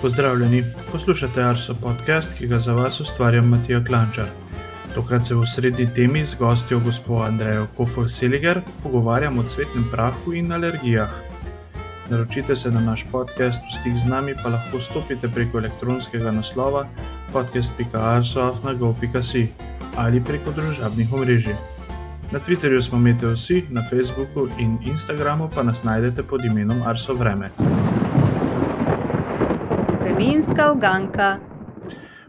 Pozdravljeni, 0.00 0.64
poslušate 0.92 1.42
Arso 1.42 1.74
podcast, 1.74 2.38
ki 2.38 2.46
ga 2.46 2.58
za 2.58 2.72
vas 2.72 3.00
ustvarjam 3.00 3.48
Matija 3.48 3.84
Klančar. 3.84 4.26
Tokrat 4.94 5.26
se 5.26 5.34
v 5.34 5.46
srednji 5.46 5.94
temi 5.94 6.24
z 6.24 6.36
gostjo 6.38 6.80
gospod 6.80 7.26
Andrejo 7.26 7.66
Kofo-Seliger 7.76 8.60
pogovarjam 8.82 9.38
o 9.38 9.42
cvetnem 9.42 9.84
prahu 9.92 10.32
in 10.32 10.52
alergijah. 10.52 11.22
Naročite 12.10 12.56
se 12.56 12.70
na 12.70 12.80
naš 12.80 13.06
podcast, 13.12 13.60
v 13.60 13.72
stik 13.72 13.96
z 13.96 14.06
nami 14.06 14.34
pa 14.42 14.48
lahko 14.48 14.80
stopite 14.80 15.28
preko 15.28 15.58
elektronskega 15.58 16.30
naslova 16.30 16.86
podcast.arsoafnago.si 17.32 19.48
ali 19.96 20.24
preko 20.24 20.50
družabnih 20.50 21.12
omrežij. 21.12 21.54
Na 22.32 22.38
Twitterju 22.38 22.80
smo 22.80 22.98
Meteo 22.98 23.32
vsi, 23.32 23.64
na 23.70 23.84
Facebooku 23.90 24.48
in 24.58 24.78
Instagramu 24.86 25.50
pa 25.54 25.62
nas 25.62 25.84
najdete 25.84 26.22
pod 26.22 26.44
imenom 26.44 26.82
Arso 26.82 27.14
Vreme. 27.14 27.50
Vremenska 30.20 30.72
uganka. 30.72 31.36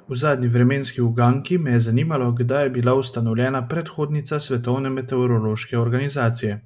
V 0.08 0.16
zadnji 0.16 0.48
vremenski 0.48 1.02
uganki 1.02 1.58
me 1.58 1.72
je 1.72 1.80
zanimalo, 1.80 2.32
kdaj 2.32 2.64
je 2.64 2.70
bila 2.70 2.94
ustanovljena 2.96 3.68
predhodnica 3.68 4.40
Svetovne 4.40 4.90
meteorološke 4.90 5.78
organizacije. 5.78 6.62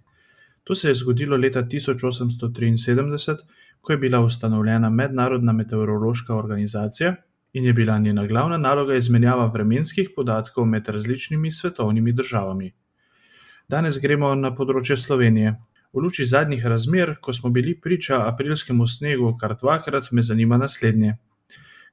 To 0.63 0.75
se 0.75 0.87
je 0.87 0.93
zgodilo 0.93 1.37
leta 1.37 1.63
1873, 1.63 3.35
ko 3.81 3.93
je 3.93 3.97
bila 3.97 4.19
ustanovljena 4.19 4.89
Mednarodna 4.89 5.51
meteorološka 5.51 6.35
organizacija 6.35 7.15
in 7.53 7.65
je 7.65 7.73
bila 7.73 7.97
njena 7.97 8.27
glavna 8.27 8.57
naloga 8.57 8.95
izmenjava 8.95 9.45
vremenskih 9.45 10.09
podatkov 10.15 10.65
med 10.65 10.87
različnimi 10.87 11.51
svetovnimi 11.51 12.11
državami. 12.11 12.73
Danes 13.67 13.97
gremo 14.01 14.35
na 14.35 14.55
področje 14.55 14.97
Slovenije. 14.97 15.55
V 15.95 16.01
luči 16.03 16.25
zadnjih 16.25 16.65
razmer, 16.65 17.15
ko 17.21 17.33
smo 17.33 17.49
bili 17.49 17.79
priča 17.81 18.27
aprilskemu 18.27 18.87
snegu 18.87 19.37
kar 19.39 19.55
dvakrat, 19.55 20.11
me 20.11 20.21
zanima 20.21 20.57
naslednje. 20.57 21.17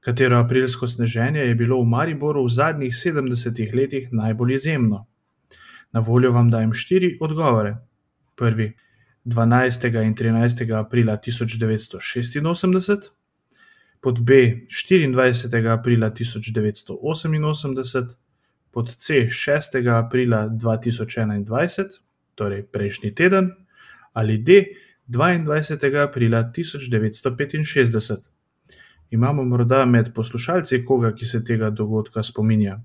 Katero 0.01 0.41
aprilsko 0.43 0.89
sneženje 0.89 1.41
je 1.41 1.55
bilo 1.55 1.79
v 1.81 1.87
Mariboru 1.87 2.43
v 2.45 2.51
zadnjih 2.51 2.93
70 2.93 3.77
letih 3.79 4.09
najbolj 4.13 4.55
izjemno? 4.55 5.07
Na 5.93 6.01
voljo 6.01 6.33
vam 6.33 6.51
dajem 6.51 6.73
štiri 6.73 7.19
odgovore. 7.21 7.77
Prvi: 8.35 8.73
12. 9.25 10.03
in 10.03 10.15
13. 10.15 10.79
aprila 10.79 11.17
1986, 11.17 13.11
pod 14.01 14.21
B. 14.21 14.35
24. 14.69 15.79
aprila 15.79 16.11
1988, 16.11 18.17
pod 18.71 18.97
C. 18.97 19.27
6. 19.29 19.99
aprila 19.99 20.49
2021, 20.49 21.85
torej 22.35 22.67
prejšnji 22.67 23.15
teden, 23.15 23.62
ali 24.13 24.39
D. 24.39 24.65
22. 25.09 26.09
aprila 26.09 26.53
1965. 26.57 28.17
Imamo 29.11 29.45
morda 29.45 29.85
med 29.85 30.15
poslušalci 30.15 30.85
koga, 30.85 31.15
ki 31.15 31.25
se 31.25 31.45
tega 31.45 31.71
dogodka 31.71 32.23
spominja? 32.23 32.81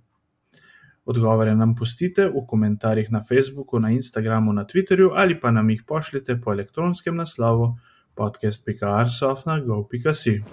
Odgovore 1.05 1.55
nam 1.55 1.75
pustite 1.75 2.25
v 2.27 2.45
komentarjih 2.47 3.11
na 3.11 3.21
Facebooku, 3.21 3.79
na 3.79 3.91
Instagramu, 3.91 4.53
na 4.53 4.65
Twitterju 4.65 5.11
ali 5.15 5.39
pa 5.39 5.51
nam 5.51 5.69
jih 5.69 5.83
pošljite 5.87 6.41
po 6.41 6.51
elektronskem 6.51 7.15
naslovu 7.15 7.77
podcast.arsofna.gov.si. 8.15 10.43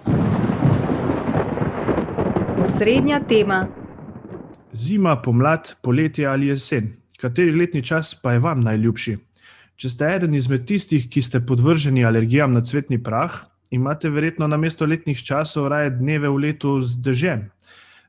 Osrednja 2.62 3.20
tema. 3.28 3.66
Zima, 4.72 5.22
pomlad, 5.22 5.74
poletje 5.82 6.26
ali 6.26 6.46
jesen. 6.46 6.92
Kateri 7.20 7.52
letni 7.52 7.82
čas 7.82 8.20
pa 8.22 8.32
je 8.32 8.38
vam 8.38 8.60
najljubši? 8.60 9.16
Če 9.76 9.90
ste 9.90 10.08
eden 10.14 10.34
izmed 10.38 10.68
tistih, 10.68 11.08
ki 11.10 11.22
ste 11.22 11.40
podvrženi 11.42 12.04
alergijam 12.06 12.52
na 12.54 12.60
cvetni 12.62 13.00
prah, 13.02 13.34
imate 13.74 14.10
verjetno 14.10 14.46
na 14.46 14.56
mesto 14.56 14.86
letnih 14.86 15.18
časov 15.18 15.66
raje 15.72 15.90
dneve 15.98 16.30
v 16.30 16.42
letu 16.46 16.76
z 16.78 17.00
dežjem. 17.02 17.48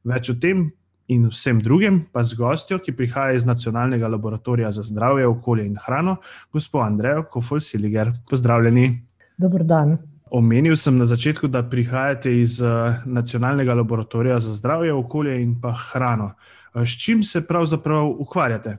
Več 0.05 0.29
o 0.29 0.35
tem 0.37 0.67
in 1.09 1.25
vsem 1.29 1.57
drugim 1.61 2.03
pa 2.13 2.21
z 2.21 2.37
gostjo, 2.37 2.77
ki 2.77 2.93
prihaja 2.93 3.33
iz 3.33 3.45
Nacionalnega 3.49 4.07
laboratorija 4.13 4.69
za 4.71 4.85
zdravje, 4.85 5.25
okolje 5.27 5.65
in 5.65 5.75
hrano, 5.81 6.19
gospod 6.53 6.85
Andrej 6.85 7.25
Kofol-Siliger. 7.33 8.13
Pozdravljeni. 8.29 9.01
Dobr 9.37 9.65
dan. 9.65 9.97
Omenil 10.29 10.77
sem 10.77 10.97
na 10.97 11.05
začetku, 11.05 11.47
da 11.49 11.63
prihajate 11.65 12.33
iz 12.41 12.59
Nacionalnega 13.05 13.73
laboratorija 13.73 14.39
za 14.39 14.53
zdravje, 14.53 14.93
okolje 14.93 15.41
in 15.41 15.55
hrano. 15.89 16.33
S 16.75 16.93
čim 17.01 17.23
se 17.23 17.47
pravzaprav 17.47 18.05
ukvarjate? 18.05 18.77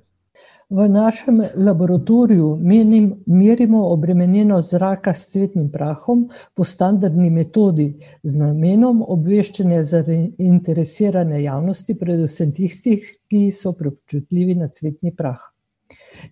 V 0.71 0.89
našem 0.89 1.43
laboratoriju 1.55 2.57
menim, 2.59 3.23
merimo 3.27 3.85
obremenjenost 3.93 4.71
zraka 4.71 5.15
s 5.15 5.31
cvetnim 5.33 5.69
prahom 5.71 6.25
po 6.55 6.65
standardni 6.65 7.31
metodi 7.31 7.87
z 8.23 8.41
namenom 8.41 9.05
obveščanja 9.15 9.85
zainteresirane 9.87 11.43
javnosti, 11.45 11.95
predvsem 11.95 12.51
tistih, 12.51 13.07
ki 13.31 13.45
so 13.55 13.77
preobčutljivi 13.79 14.59
na 14.59 14.67
cvetni 14.67 15.15
prah. 15.15 15.39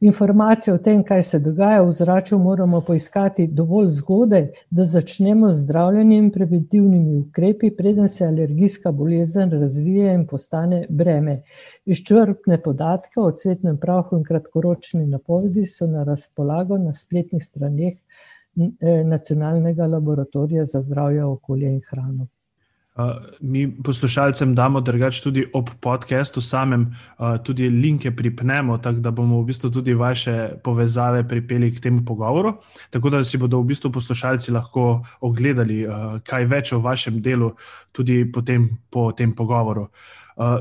Informacije 0.00 0.75
o 0.75 0.78
tem, 0.78 1.03
kaj 1.05 1.22
se 1.22 1.39
dogaja 1.39 1.83
v 1.83 1.89
ozračju, 1.89 2.39
moramo 2.39 2.81
poiskati 2.81 3.47
dovolj 3.47 3.91
zgodaj, 3.91 4.49
da 4.71 4.84
začnemo 4.84 5.53
z 5.53 5.65
zdravljenjem 5.65 6.25
in 6.25 6.31
preventivnimi 6.31 7.17
ukrepi, 7.19 7.71
preden 7.77 8.09
se 8.09 8.27
alergijska 8.27 8.93
bolezen 8.93 9.50
razvije 9.50 10.15
in 10.15 10.27
postane 10.27 10.87
breme. 10.89 11.43
Izčrpne 11.84 12.62
podatke 12.62 13.21
o 13.21 13.33
cvetnem 13.33 13.77
prahu 13.78 14.17
in 14.17 14.25
kratkoročne 14.25 15.06
napovedi 15.06 15.67
so 15.67 15.87
na 15.87 16.05
razpolago 16.05 16.78
na 16.78 16.93
spletnih 16.93 17.45
straneh 17.45 17.95
Nacionalnega 19.05 19.87
laboratorija 19.87 20.65
za 20.65 20.81
zdravje, 20.81 21.25
okolje 21.25 21.69
in 21.69 21.81
hrano. 21.91 22.27
Mi 23.41 23.82
poslušalcem 23.82 24.55
damo 24.55 24.81
drugače 24.81 25.22
tudi 25.22 25.44
ob 25.53 25.71
podkastu 25.81 26.41
samem, 26.41 26.97
tudi 27.44 27.69
linke 27.69 28.10
pripnemo, 28.16 28.78
tako 28.78 29.00
da 29.00 29.10
bomo 29.10 29.41
v 29.41 29.47
bistvu 29.47 29.71
tudi 29.71 29.94
vaše 29.94 30.50
povezave 30.65 31.25
pripeli 31.28 31.72
k 31.75 31.81
temu 31.81 32.04
pogovoru, 32.06 32.53
tako 32.91 33.10
da 33.10 33.25
si 33.25 33.38
bodo 33.38 33.59
v 33.59 33.65
bistvu 33.65 33.91
poslušalci 33.93 34.53
lahko 34.53 35.03
ogledali 35.21 35.81
kaj 36.22 36.47
več 36.47 36.72
o 36.72 36.78
vašem 36.78 37.19
delu, 37.22 37.50
tudi 37.93 38.31
potem 38.33 38.69
po 38.91 39.10
tem 39.12 39.33
pogovoru. 39.34 39.88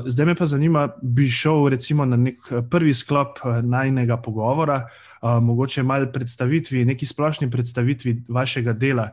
Zdaj 0.06 0.26
me 0.26 0.34
pa 0.34 0.46
zanima, 0.46 0.88
bi 1.02 1.28
šel 1.30 1.68
recimo 1.70 2.04
na 2.04 2.16
nek 2.16 2.50
prvi 2.70 2.94
sklop 2.94 3.38
najinega 3.62 4.16
pogovora, 4.16 4.88
mogoče 5.22 5.82
malo 5.82 6.10
predstavitvi, 6.12 6.84
neki 6.84 7.06
splošni 7.06 7.50
predstavitvi 7.50 8.24
vašega 8.28 8.72
dela. 8.72 9.08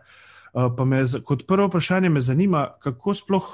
Pa 0.51 0.85
me 0.85 1.03
kot 1.25 1.47
prvo 1.47 1.67
vprašanje 1.67 2.09
me 2.09 2.21
zanima, 2.21 2.67
kako 2.79 3.13
sploh 3.13 3.49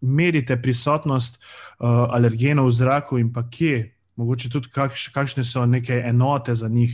merite 0.00 0.56
prisotnost 0.62 1.42
alergenov 1.80 2.68
v 2.68 2.76
zraku 2.76 3.18
in 3.18 3.32
pa 3.32 3.46
kje, 3.50 3.96
mogoče 4.16 4.50
tudi 4.52 4.68
kakšne 5.14 5.44
so 5.44 5.66
neke 5.66 6.02
enote 6.06 6.54
za 6.54 6.68
njih. 6.68 6.92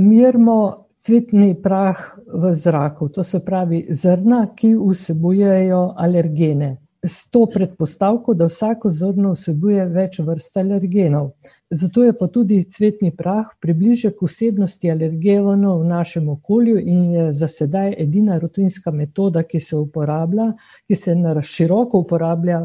Merimo 0.00 0.88
cvetni 0.96 1.54
prah 1.62 1.98
v 2.26 2.54
zraku, 2.54 3.08
to 3.08 3.22
se 3.22 3.44
pravi 3.44 3.86
zrna, 3.90 4.46
ki 4.56 4.74
vsebujejo 4.76 5.94
alergene. 5.96 6.76
S 7.06 7.30
to 7.30 7.46
predpostavko, 7.54 8.34
da 8.34 8.48
vsako 8.48 8.90
zrno 8.90 9.30
vsebuje 9.32 9.84
več 9.86 10.18
vrst 10.18 10.56
alergenov. 10.56 11.28
Zato 11.70 12.02
je 12.02 12.12
pa 12.12 12.26
tudi 12.26 12.58
cvetni 12.64 13.12
prah 13.14 13.52
približek 13.62 14.18
vsebnosti 14.22 14.90
alergenov 14.90 15.84
v 15.84 15.86
našem 15.92 16.28
okolju 16.28 16.78
in 16.78 17.04
je 17.12 17.28
za 17.32 17.48
sedaj 17.48 17.94
edina 17.98 18.38
rutinska 18.38 18.90
metoda, 18.90 19.42
ki 19.42 19.60
se 19.60 19.76
uporablja, 19.76 20.52
ki 20.88 20.94
se 20.94 21.14
na 21.14 21.38
široko 21.42 22.02
uporablja 22.02 22.60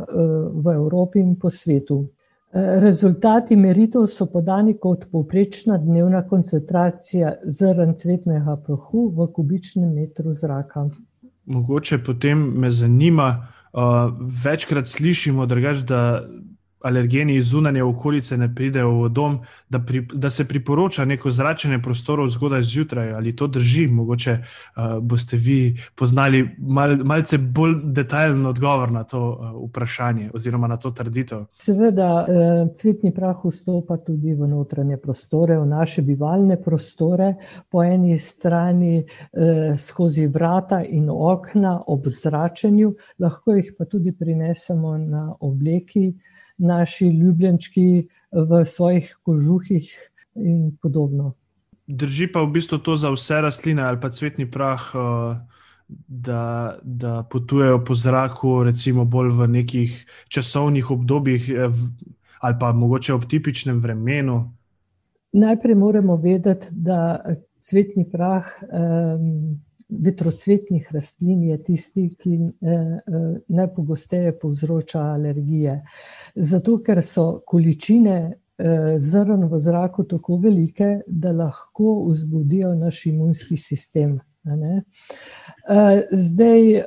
v 0.53 0.75
Evropi 0.75 1.22
in 1.22 1.35
po 1.35 1.49
svetu. 1.49 2.01
Rezultati 2.53 3.55
meritev 3.55 4.05
so 4.07 4.25
podani 4.33 4.75
kot 4.77 5.07
povprečna 5.11 5.77
dnevna 5.77 6.25
koncentracija 6.27 7.35
zrn 7.45 7.96
cvetnega 7.97 8.58
prahu 8.66 9.08
v 9.09 9.28
kubičnem 9.34 9.93
metru 9.93 10.34
zraka. 10.34 10.90
Mogoče 11.46 11.97
potem 12.05 12.37
me 12.61 12.72
zanima, 12.72 13.47
večkrat 14.43 14.87
slišimo 14.87 15.46
drugače, 15.46 15.81
da 15.81 16.28
alergeni 16.84 17.35
iz 17.35 17.47
zunanje 17.50 17.84
okolice 17.84 18.38
ne 18.38 18.50
pridejo 18.56 18.91
v 18.91 19.09
dom, 19.09 19.40
da 19.70 19.80
da 20.14 20.30
se 20.30 20.47
priporoča 20.47 21.06
neko 21.06 21.32
zračenje 21.32 21.80
prostorov 21.82 22.28
zgodaj 22.28 22.64
zjutraj. 22.64 23.14
Ali 23.14 23.35
to 23.35 23.47
drži? 23.47 23.88
Mogoče 23.88 24.38
boste 25.02 25.38
vi 25.38 25.78
poznali 25.96 26.50
malce 27.03 27.38
bolj 27.38 27.76
detajlen 27.84 28.46
odgovor 28.46 28.91
na 28.91 29.03
to 29.03 29.22
vprašanje 29.70 30.30
oziroma 30.34 30.68
na 30.68 30.78
to 30.78 30.91
trditev. 30.91 31.46
Seveda, 31.62 32.26
cvetni 32.76 33.14
prah 33.14 33.38
vstopa 33.46 33.97
tudi 33.97 34.35
v 34.35 34.47
notranje 34.47 34.97
prostore, 34.97 35.58
v 35.59 35.66
naše 35.66 36.02
bivalne 36.02 36.62
prostore, 36.62 37.35
po 37.72 37.84
eni 37.84 38.20
strani 38.20 39.06
skozi 39.78 40.28
vrata 40.28 40.84
in 40.84 41.09
okna 41.09 41.80
ob 41.88 42.08
zračenju, 42.08 42.94
lahko 43.20 43.56
jih 43.56 43.74
pa 43.78 43.85
tudi 43.85 44.12
prinesemo 44.12 44.97
na 44.97 45.34
obleki, 45.40 46.14
naši 46.63 47.11
ljubljenčki 47.11 48.07
v 48.31 48.63
svojih 48.65 49.11
kožuhih 49.23 49.89
in 50.35 50.71
podobno. 50.81 51.33
Drži 51.87 52.29
pa 52.31 52.41
v 52.41 52.53
bistvu 52.55 52.79
to 52.79 52.95
za 52.95 53.11
vse 53.11 53.41
rastline 53.43 53.83
ali 53.83 53.99
pa 54.01 54.09
cvetni 54.09 54.47
prah 54.51 54.81
da, 56.07 56.77
da 56.83 57.23
potujejo 57.31 57.83
po 57.85 57.95
zraku, 57.95 58.63
recimo 58.63 59.05
bolj 59.05 59.29
v 59.29 59.47
nekih 59.47 60.05
časovnih 60.27 60.91
obdobjih, 60.91 61.49
ali 62.39 62.55
pa 62.59 62.71
mogoče 62.73 63.13
ob 63.13 63.27
tipičnem 63.29 63.79
vremenu? 63.79 64.53
Najprej 65.33 65.75
moramo 65.75 66.15
vedeti, 66.15 66.67
da 66.71 67.19
cvetni 67.61 68.09
prah. 68.11 68.47
Um, 68.71 69.59
vetrocvetnih 70.01 70.89
rastlin 70.91 71.43
je 71.43 71.57
tisti, 71.63 72.07
ki 72.19 72.33
eh, 72.33 72.71
eh, 72.71 73.35
najpogosteje 73.47 74.37
povzroča 74.39 75.01
alergije. 75.13 75.81
Zato, 76.35 76.78
ker 76.85 77.02
so 77.06 77.41
količine 77.46 78.18
eh, 78.58 78.96
zrn 78.97 79.47
v 79.52 79.59
zraku 79.59 80.03
tako 80.09 80.38
velike, 80.44 81.00
da 81.08 81.32
lahko 81.32 82.06
vzbudijo 82.09 82.76
naš 82.76 83.06
imunski 83.06 83.58
sistem. 83.58 84.20
Zdaj, 86.12 86.84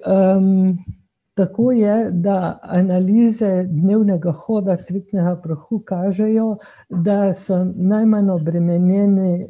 tako 1.35 1.73
je, 1.73 2.11
da 2.13 2.59
analize 2.63 3.65
dnevnega 3.65 4.33
hoda 4.33 4.77
cvetnega 4.77 5.39
prahu 5.43 5.79
kažejo, 5.79 6.59
da 6.91 7.33
so 7.35 7.63
najmanj 7.65 8.31
obremenjeni 8.31 9.47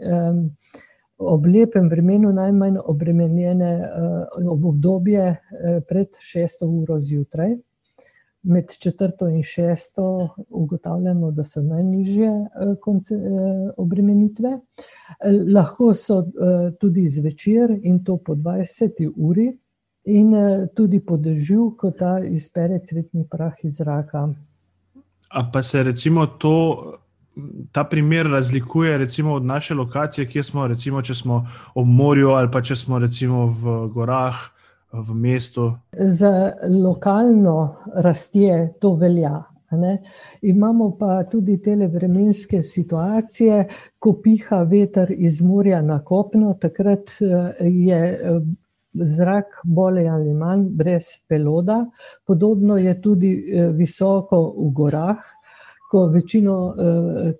ob 1.18 1.46
lepem 1.46 1.88
vremenu 1.88 2.32
najmanj 2.32 2.76
obremenjene 2.84 3.72
uh, 3.76 4.52
obdobje 4.52 5.28
uh, 5.30 5.82
pred 5.88 6.08
šesto 6.20 6.66
uro 6.66 7.00
zjutraj. 7.00 7.56
Med 8.46 8.70
četrto 8.82 9.26
in 9.28 9.42
šesto 9.42 10.28
ugotavljamo, 10.48 11.30
da 11.34 11.42
so 11.42 11.62
najnižje 11.62 12.30
konce, 12.80 13.14
uh, 13.14 13.72
obremenitve. 13.76 14.52
Lahko 15.54 15.90
so 15.94 16.18
uh, 16.18 16.28
tudi 16.80 17.08
zvečer 17.10 17.74
in 17.82 18.04
to 18.04 18.16
po 18.16 18.34
20 18.34 19.10
uri, 19.16 19.48
in 20.06 20.34
tudi 20.76 21.00
po 21.02 21.16
dežju, 21.16 21.72
ko 21.78 21.90
ta 21.90 22.20
izpere 22.22 22.78
cvetni 22.78 23.26
prah 23.30 23.64
iz 23.64 23.80
zraka. 23.82 24.28
A 25.30 25.42
pa 25.52 25.62
se 25.62 25.82
recimo 25.82 26.26
to 26.26 26.54
ta 27.72 27.84
primer 27.84 28.26
razlikuje 28.26 28.98
recimo, 28.98 29.34
od 29.34 29.44
naše 29.44 29.74
lokacije, 29.74 30.26
kjer 30.26 30.44
smo, 30.44 30.66
recimo, 30.66 31.02
če 31.02 31.14
smo 31.14 31.46
ob 31.74 31.86
morju 31.86 32.30
ali 32.30 32.50
pa 32.52 32.62
če 32.62 32.76
smo 32.76 32.98
recimo 32.98 33.46
v 33.46 33.88
gorah, 33.92 34.36
v 35.00 35.14
mestu. 35.14 35.72
Za 35.92 36.52
lokalno 36.68 37.76
rastje 37.94 38.74
to 38.80 38.94
velja. 38.94 39.42
Ne? 39.70 40.02
Imamo 40.42 40.96
pa 40.98 41.24
tudi 41.24 41.58
te 41.62 41.74
vremenske 41.74 42.62
situacije, 42.62 43.64
ko 43.98 44.12
piha 44.22 44.62
veter 44.62 45.10
iz 45.10 45.42
morja 45.42 45.82
na 45.82 45.98
kopno, 46.04 46.54
takrat 46.54 47.10
eh, 47.20 47.66
je 47.66 47.98
eh, 48.12 48.40
zrak 48.92 49.60
bolj 49.64 50.08
ali 50.08 50.34
manj 50.34 50.68
brez 50.70 51.04
peloda. 51.28 51.86
Podobno 52.26 52.76
je 52.76 53.00
tudi 53.02 53.32
eh, 53.34 53.68
visoko 53.68 54.54
v 54.56 54.70
gorah, 54.72 55.18
ko 55.90 56.06
večino 56.06 56.56
uh, 56.66 56.74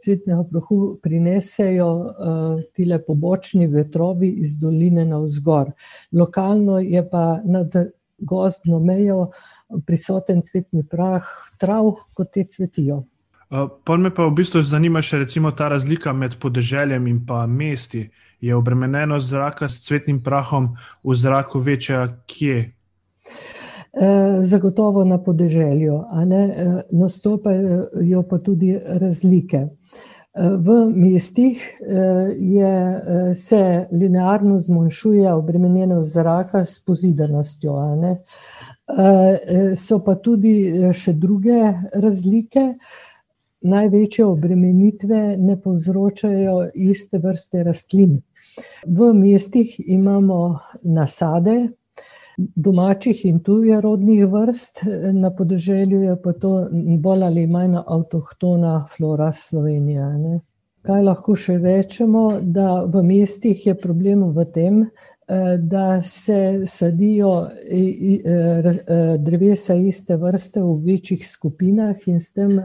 cvetnega 0.05 0.45
prahu 0.51 0.99
prinesejo 1.03 1.89
uh, 1.89 2.13
tile 2.75 3.01
pobočni 3.05 3.67
vetrovi 3.67 4.31
iz 4.41 4.59
doline 4.61 5.05
na 5.05 5.19
vzgor. 5.25 5.71
Lokalno 6.13 6.79
je 6.79 7.03
pa 7.11 7.41
nad 7.45 7.75
gozdno 8.19 8.79
mejo 8.79 9.31
prisoten 9.87 10.43
cvetni 10.43 10.87
prah, 10.91 11.25
trav, 11.59 11.93
kot 12.15 12.31
te 12.33 12.45
cvetijo. 12.45 13.03
Uh, 13.51 13.69
pa 13.85 13.97
me 13.97 14.15
pa 14.15 14.27
v 14.27 14.35
bistvu 14.35 14.63
zanima 14.63 15.03
še 15.03 15.25
ta 15.57 15.69
razlika 15.69 16.13
med 16.13 16.39
podeželjem 16.39 17.07
in 17.07 17.27
pa 17.27 17.47
mesti. 17.47 18.11
Je 18.41 18.55
obremenjeno 18.55 19.19
zraka 19.21 19.69
s 19.69 19.87
cvetnim 19.89 20.23
prahom 20.23 20.77
v 21.03 21.15
zraku 21.15 21.59
večja, 21.59 22.09
kje? 22.27 22.73
Eh, 23.99 24.45
zagotovo 24.45 25.05
na 25.05 25.23
podeželju, 25.23 25.95
eh, 25.95 26.83
nastopajo 26.91 28.23
pa 28.31 28.39
tudi 28.39 28.79
razlike. 28.87 29.57
Eh, 29.57 30.51
v 30.59 30.91
mestih 30.95 31.79
je, 32.39 33.03
se 33.35 33.87
linearno 33.93 34.61
zmanjšuje 34.61 35.33
obremenjenost 35.33 36.13
zraka 36.13 36.65
s 36.65 36.85
pozidanostjo. 36.85 37.73
So 39.77 40.05
pa 40.05 40.15
tudi 40.15 40.73
še 40.93 41.13
druge 41.13 41.73
razlike. 41.95 42.75
Največje 43.61 44.25
obremenitve 44.25 45.37
ne 45.39 45.57
povzročajo 45.61 46.71
iste 46.75 47.19
vrste 47.19 47.63
rastlin. 47.63 48.21
V 48.87 49.13
mestih 49.15 49.81
imamo 49.87 50.59
nasade, 50.85 51.69
domačih 52.37 53.25
in 53.25 53.41
tujerodnih 53.41 54.27
vrst, 54.27 54.85
na 55.13 55.31
podeželju 55.31 56.03
je 56.03 56.17
pa 56.23 56.33
to 56.33 56.69
bolj 57.01 57.25
ali 57.25 57.47
manj 57.47 57.79
avtohtona 57.87 58.85
flora 58.97 59.33
Slovenije. 59.33 60.13
Ne. 60.19 60.41
Kaj 60.87 61.03
lahko 61.03 61.35
še 61.35 61.59
rečemo, 61.59 62.29
da 62.43 62.85
v 62.85 63.03
mestih 63.03 63.67
je 63.67 63.75
problem 63.75 64.29
v 64.37 64.45
tem, 64.55 64.85
da 65.59 66.03
se 66.03 66.63
sadijo 66.67 67.49
eh, 67.71 68.21
eh, 68.25 69.17
drevesa 69.19 69.75
iste 69.75 70.17
vrste 70.17 70.63
v 70.63 70.77
večjih 70.85 71.27
skupinah 71.29 72.07
in 72.07 72.21
s 72.21 72.33
tem 72.33 72.61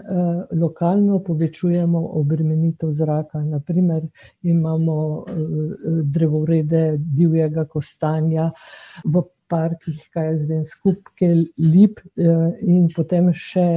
lokalno 0.52 1.24
povečujemo 1.26 2.04
obremenitev 2.22 2.92
zraka. 2.94 3.42
Naprimer, 3.42 4.06
imamo 4.44 5.26
drevorede 6.04 6.98
divjega 7.00 7.66
kostanja 7.66 8.52
v 9.06 9.24
parkih, 9.52 10.00
kaj 10.14 10.30
je 10.30 10.38
zdaj, 10.46 10.64
skupke 10.70 11.30
lip 11.60 12.00
eh, 12.00 12.32
in 12.64 12.88
potem 12.96 13.30
še 13.36 13.68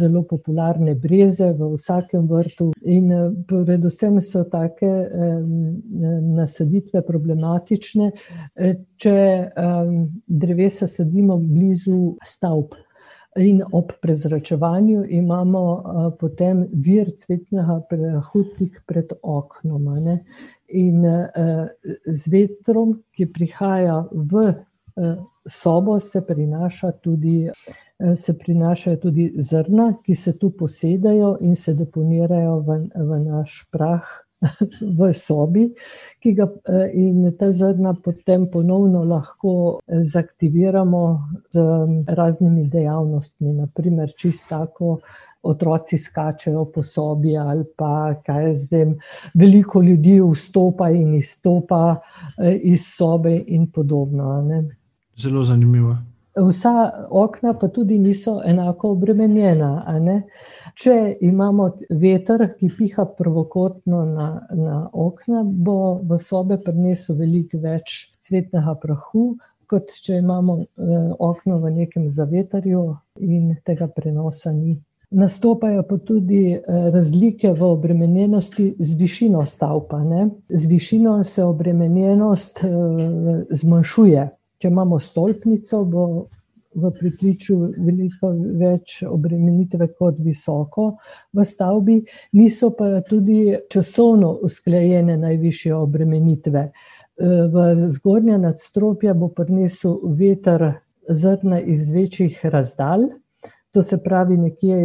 zelo 0.00 0.24
popularne 0.28 0.94
breze 0.98 1.52
v 1.58 1.72
vsakem 1.74 2.28
vrtu. 2.30 2.70
In 2.82 3.12
eh, 3.12 3.26
predvsem 3.50 4.20
so 4.24 4.44
take 4.50 4.90
nasaditve 6.40 7.04
problematične, 7.06 8.12
eh, 8.56 8.76
če 9.00 9.18
drevesa 10.26 10.88
sadimo 10.88 11.38
blizu 11.40 12.16
stavb. 12.24 12.76
In 13.36 13.62
ob 13.72 13.92
prezračevanju 14.02 15.04
imamo 15.08 15.60
uh, 15.72 16.12
potem 16.18 16.64
vir 16.72 17.12
cvetnega 17.14 17.76
prahu 17.90 18.42
tik 18.56 18.80
pred 18.86 19.12
oknom. 19.22 19.84
Ne? 20.02 20.16
In 20.74 21.04
uh, 21.06 21.68
z 22.06 22.32
vetrom, 22.32 22.96
ki 23.14 23.28
prihaja 23.30 24.00
v 24.10 24.48
sobo 25.48 26.00
se 26.00 26.24
prinaša 26.26 26.92
tudi. 26.92 27.50
Se 28.16 28.32
prinašajo 28.38 28.96
tudi 28.96 29.26
zrna, 29.36 29.90
ki 30.02 30.14
se 30.14 30.32
tu 30.38 30.48
posedajo 30.50 31.34
in 31.44 31.56
se 31.56 31.74
deponirajo 31.76 32.54
v, 32.64 32.76
v 32.96 33.18
naš 33.26 33.66
prah, 33.72 34.06
v 34.98 35.12
sobi, 35.12 35.66
ki 36.20 36.32
ga 36.36 36.46
in 36.96 37.28
ta 37.38 37.50
zrna 37.52 37.92
potem 38.02 38.46
ponovno 38.50 39.02
lahko 39.04 39.80
zaktiviramo 39.86 41.02
z 41.52 41.64
raznimi 42.08 42.64
dejavnostmi. 42.68 43.52
Naprimer, 43.52 44.12
čisto 44.16 44.48
tako 44.50 44.98
otroci 45.42 45.98
skačejo 45.98 46.64
po 46.72 46.82
sobi, 46.82 47.36
ali 47.36 47.64
pa 47.76 48.14
kaj 48.24 48.46
jaz 48.46 48.66
vem, 48.72 48.96
veliko 49.34 49.82
ljudi 49.82 50.20
vstopa 50.20 50.90
in 50.90 51.14
izstopa 51.14 52.00
iz 52.62 52.88
sobe, 52.96 53.36
in 53.46 53.70
podobno. 53.72 54.40
Ne? 54.42 54.64
Zelo 55.20 55.44
zanimivo. 55.44 55.96
Vsa 56.48 56.90
okna 57.10 57.54
pa 57.58 57.68
tudi 57.68 57.98
niso 57.98 58.40
enako 58.44 58.90
obremenjena. 58.90 59.70
Če 60.74 61.16
imamo 61.20 61.70
veter, 61.90 62.44
ki 62.58 62.70
piha 62.78 63.04
prvokotno 63.18 64.04
na, 64.06 64.28
na 64.54 64.76
okna, 64.92 65.42
bo 65.44 65.98
v 66.06 66.18
sobe 66.22 66.60
prinesel 66.62 67.18
veliko 67.18 67.58
več 67.58 68.14
cvetnega 68.22 68.76
prahu, 68.82 69.24
kot 69.70 69.90
če 70.04 70.20
imamo 70.22 70.60
eh, 70.60 71.10
okno 71.18 71.58
v 71.62 71.74
nekem 71.82 72.08
zavetarju 72.10 72.84
in 73.26 73.56
tega 73.66 73.90
prenosa 73.90 74.54
ni. 74.54 74.78
Nastopajo 75.10 75.82
pa 75.90 75.98
tudi 76.06 76.42
eh, 76.54 76.90
razlike 76.94 77.52
v 77.58 77.70
obremenjenosti 77.74 78.74
z 78.78 78.98
višino 78.98 79.42
stavba. 79.46 80.02
Z 80.48 80.70
višino 80.70 81.22
se 81.24 81.44
obremenjenost 81.44 82.64
eh, 82.64 82.68
zmanjšuje. 83.50 84.28
Če 84.60 84.68
imamo 84.68 84.98
stolpnico, 85.00 85.84
bo 85.88 86.06
v 86.74 86.90
pritličju 86.94 87.56
veliko 87.82 88.30
več 88.60 89.00
obremenitve 89.06 89.88
kot 89.98 90.20
visoko 90.22 90.92
v 91.34 91.44
stavbi, 91.44 91.96
niso 92.38 92.70
pa 92.78 93.00
tudi 93.06 93.56
časovno 93.72 94.36
usklajene 94.46 95.16
najvišje 95.18 95.74
obremenitve. 95.74 96.66
V 97.20 97.64
zgornja 97.96 98.38
nadstropja 98.40 99.14
bo 99.14 99.28
prinesel 99.34 99.98
veter 100.16 100.68
zrna 101.08 101.58
iz 101.60 101.90
večjih 101.90 102.38
razdalj, 102.52 103.10
to 103.70 103.82
se 103.82 103.98
pravi 104.04 104.36
nekje 104.36 104.78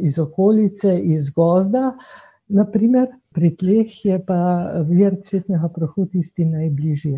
iz 0.00 0.18
okolice, 0.18 0.96
iz 0.98 1.30
gozda, 1.30 1.92
naprimer, 2.48 3.08
pri 3.36 3.52
tleh 3.56 3.92
je 4.04 4.18
pa 4.24 4.40
vir 4.88 5.18
cvetnega 5.20 5.68
prahu 5.68 6.06
tisti 6.12 6.44
najbližji. 6.48 7.16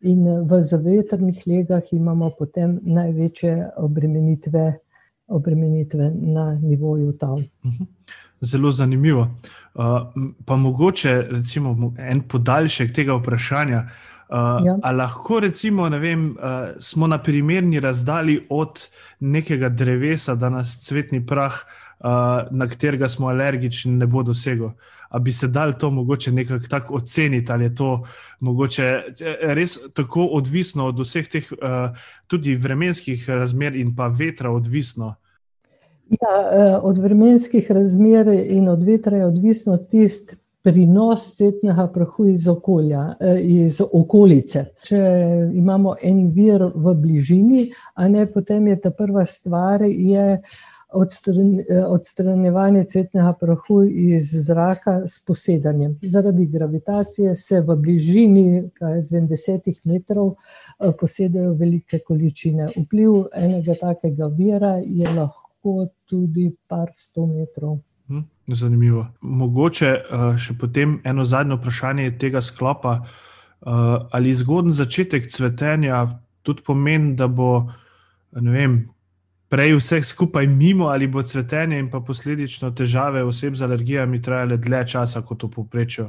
In 0.00 0.24
v 0.46 0.62
zavetrnih 0.62 1.42
legah 1.46 1.82
imamo 1.92 2.30
potem 2.38 2.78
največje 2.82 3.70
obremenitve, 3.76 4.78
obremenitve 5.26 6.12
na 6.14 6.54
nivoju 6.62 7.12
tal. 7.18 7.42
Mhm. 7.64 7.84
Zelo 8.40 8.70
zanimivo. 8.70 9.30
Uh, 9.74 9.84
pa 10.46 10.56
mogoče 10.56 11.26
recimo, 11.30 11.94
en 11.98 12.20
podaljšek 12.20 12.92
tega 12.94 13.14
vprašanja. 13.14 13.88
Uh, 14.28 14.66
ja. 14.66 14.78
Ali 14.82 14.96
lahko 14.96 15.40
recimo, 15.40 15.88
vem, 15.88 16.30
uh, 16.30 16.36
smo 16.78 17.06
na 17.06 17.18
primerni 17.22 17.80
razdalji 17.80 18.40
od 18.48 18.88
nekega 19.20 19.68
drevesa, 19.68 20.34
da 20.34 20.48
nas 20.48 20.78
cvetni 20.86 21.26
prah, 21.26 21.52
uh, 21.98 22.08
na 22.50 22.66
katerega 22.68 23.08
smo 23.08 23.28
alergični, 23.28 23.92
ne 23.92 24.06
bo 24.06 24.22
dosegel? 24.22 24.70
Ali 25.08 25.24
bi 25.24 25.32
se 25.32 25.48
dal 25.48 25.72
to 25.78 25.90
mogoče 25.90 26.32
nekako 26.32 26.64
tako 26.70 26.94
oceniti, 26.94 27.52
ali 27.52 27.64
je 27.64 27.74
to 27.74 28.02
mogoče 28.40 28.82
eh, 28.82 29.54
res 29.54 29.78
tako 29.94 30.26
odvisno 30.26 30.86
od 30.86 30.98
vseh 30.98 31.28
teh 31.28 31.52
uh, 31.52 31.58
tudi 32.26 32.56
vremenskih 32.56 33.30
razmer 33.30 33.76
in 33.76 33.96
pa 33.96 34.06
vetra 34.06 34.50
odvisno? 34.50 35.14
Ja, 36.08 36.34
eh, 36.52 36.76
od 36.82 36.98
vremenskih 36.98 37.70
razmer 37.70 38.28
in 38.28 38.68
od 38.68 38.82
vetra 38.82 39.16
je 39.16 39.26
odvisno 39.26 39.76
tisti 39.76 40.36
prinos 40.62 41.36
cvetnega 41.36 41.86
prahu 41.94 42.26
iz 42.28 42.48
okolja, 42.48 43.14
iz 43.40 43.80
okolice. 43.92 44.64
Če 44.84 44.98
imamo 45.54 45.94
en 46.02 46.26
vir 46.34 46.64
v 46.74 46.94
bližini, 46.94 47.68
a 47.94 48.08
ne 48.08 48.26
potem 48.26 48.66
je 48.68 48.80
ta 48.80 48.90
prva 48.90 49.24
stvar. 49.24 49.84
Je, 49.86 50.42
odstranjevanje 51.88 52.84
cvetnega 52.84 53.32
prahu 53.40 53.82
iz 53.84 54.30
zraka 54.46 55.06
s 55.06 55.24
posedanjem. 55.26 55.98
Zaradi 56.02 56.46
gravitacije 56.46 57.36
se 57.36 57.60
v 57.60 57.76
bližini, 57.76 58.70
kaj 58.74 59.02
z 59.02 59.12
vem, 59.12 59.26
desetih 59.28 59.80
metrov, 59.84 60.34
eh, 60.34 60.92
posedajo 61.00 61.52
velike 61.52 61.98
količine. 62.06 62.68
Vpliv 62.76 63.12
enega 63.32 63.74
takega 63.80 64.26
vira 64.26 64.80
je 64.84 65.14
lahko 65.14 65.88
tudi 66.06 66.56
par 66.68 66.88
sto 66.94 67.26
metrov. 67.26 67.78
Hm, 68.08 68.24
zanimivo. 68.46 69.06
Mogoče 69.20 69.86
eh, 69.86 70.36
še 70.38 70.54
potem 70.60 71.00
eno 71.04 71.24
zadnje 71.24 71.56
vprašanje 71.56 72.18
tega 72.18 72.40
sklopa. 72.40 73.00
Eh, 73.02 73.70
ali 74.12 74.34
zgodni 74.34 74.72
začetek 74.72 75.26
cvetenja 75.28 76.06
tudi 76.42 76.62
pomeni, 76.62 77.14
da 77.16 77.26
bo 77.28 77.68
vem, 78.32 78.86
prej 79.48 79.76
vseh 79.76 80.04
skupaj 80.04 80.46
mimo, 80.46 80.88
ali 80.92 81.08
bo 81.08 81.22
cvetenje 81.22 81.78
in 81.78 81.90
pa 81.90 82.00
posledično 82.00 82.70
težave 82.70 83.24
oseb 83.24 83.54
z 83.54 83.64
alergijami 83.64 84.22
trajale 84.22 84.56
dlje 84.56 84.86
časa 84.86 85.22
kot 85.22 85.42
v 85.42 85.50
povprečju? 85.50 86.04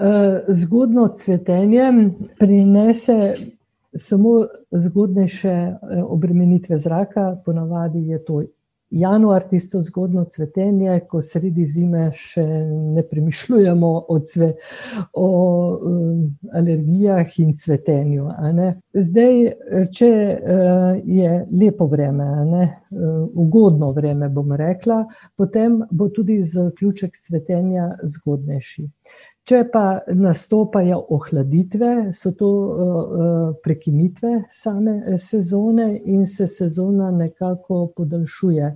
Eh, 0.00 0.40
zgodno 0.48 1.08
cvetenje 1.08 2.10
prinese 2.38 3.34
samo 3.96 4.30
zgodnejše 4.70 5.48
eh, 5.48 6.02
obremenitve 6.02 6.78
zraka, 6.78 7.36
ponavadi 7.44 8.08
je 8.08 8.24
to 8.24 8.42
januar, 8.90 9.42
tisto 9.48 9.80
zgodno 9.80 10.24
cvetenje, 10.24 11.00
ko 11.08 11.22
sredi 11.22 11.64
zime 11.66 12.10
še 12.16 12.44
ne 12.94 13.02
premišljujemo 13.06 13.90
o, 14.08 14.18
cve, 14.20 14.52
o 15.12 15.28
um, 15.76 16.24
alergijah 16.52 17.38
in 17.38 17.54
cvetenju. 17.54 18.28
Zdaj, 18.94 19.40
če 19.94 20.10
uh, 20.10 21.00
je 21.04 21.34
lepo 21.62 21.86
vreme, 21.90 22.26
uh, 22.26 23.08
ugodno 23.34 23.92
vreme, 23.96 24.28
bom 24.28 24.52
rekla, 24.58 25.04
potem 25.38 25.80
bo 25.90 26.08
tudi 26.08 26.40
zaključek 26.42 27.16
cvetenja 27.16 27.92
zgodnejši. 28.02 28.88
Če 29.50 29.64
pa 29.66 29.84
nastopajo 30.14 30.96
ohladitve, 31.16 31.88
so 32.14 32.30
to 32.38 32.48
uh, 32.48 33.38
prekinitve 33.64 34.44
same 34.46 34.92
eh, 35.00 35.16
sezone 35.18 35.86
in 36.04 36.22
se 36.30 36.46
sezona 36.46 37.08
nekako 37.10 37.80
podaljšuje. 37.96 38.68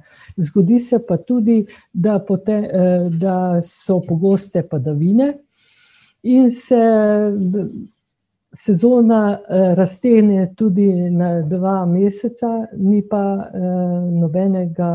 Zgodi 0.49 0.81
se 0.81 0.99
pa 1.07 1.21
tudi, 1.29 1.61
da, 1.93 2.19
potem, 2.19 2.67
uh, 2.67 3.07
da 3.07 3.37
so 3.63 4.01
pogoste 4.09 4.65
padavine 4.67 5.31
in 6.27 6.51
se 6.51 6.83
sezona 8.67 9.23
raztegne 9.79 10.51
tudi 10.59 10.91
na 11.11 11.31
dva 11.47 11.87
meseca, 11.87 12.53
ni 12.79 13.03
pa 13.09 13.23
nobenega 14.11 14.93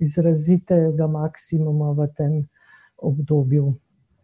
izrazitega 0.00 1.06
maksimuma 1.10 1.90
v 1.98 2.06
tem 2.16 2.38
obdobju 2.96 3.74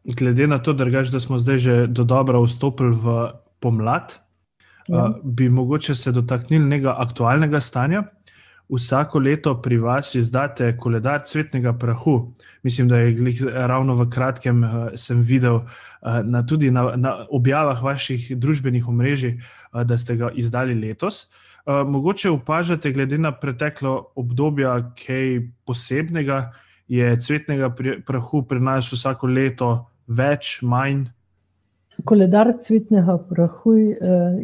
glede 0.05 0.47
na 0.47 0.59
to, 0.59 0.73
drgač, 0.73 1.09
da 1.09 1.21
smo 1.21 1.39
zdaj 1.39 1.59
že 1.59 1.87
do 1.87 2.05
dobro 2.05 2.43
vstopili 2.43 2.95
v 2.95 3.31
pomlad, 3.61 4.19
ja. 4.89 5.05
uh, 5.05 5.15
bi 5.25 5.49
mogoče 5.49 5.95
se 5.95 6.13
dotaknili 6.13 6.65
nekega 6.65 6.97
aktualnega 6.99 7.61
stanja. 7.61 8.05
Vsako 8.73 9.19
leto 9.19 9.53
pri 9.63 9.77
vas 9.79 10.15
izdate 10.15 10.77
koledar 10.77 11.21
cvetnega 11.27 11.73
prahu. 11.79 12.33
Mislim, 12.63 12.89
da 12.89 12.99
je 12.99 13.15
ravno 13.53 13.95
v 13.95 14.09
kratkem 14.11 14.65
uh, 14.65 14.71
sem 14.95 15.21
videl 15.21 15.55
uh, 15.55 15.67
na, 16.25 16.47
tudi 16.47 16.71
na, 16.71 16.97
na 16.97 17.27
objavah 17.31 17.83
vaših 17.83 18.33
družbenih 18.39 18.89
omrežij, 18.89 19.37
uh, 19.37 19.83
da 19.85 19.99
ste 19.99 20.17
ga 20.17 20.31
izdali 20.35 20.75
letos. 20.75 21.31
Uh, 21.67 21.87
mogoče 21.87 22.31
opažate, 22.31 22.91
glede 22.93 23.19
na 23.19 23.33
preteklo 23.33 24.13
obdobje, 24.17 24.67
kaj 25.05 25.41
posebnega 25.67 26.53
je 26.89 27.17
cvetnega 27.21 27.71
prahu 28.07 28.43
pri 28.49 28.61
nas 28.61 28.93
vsako 28.93 29.27
leto 29.27 29.92
več, 30.19 30.61
manj. 30.63 31.07
Koledar 32.05 32.55
cvetnega 32.59 33.19
prahu 33.29 33.75
eh, 33.75 33.97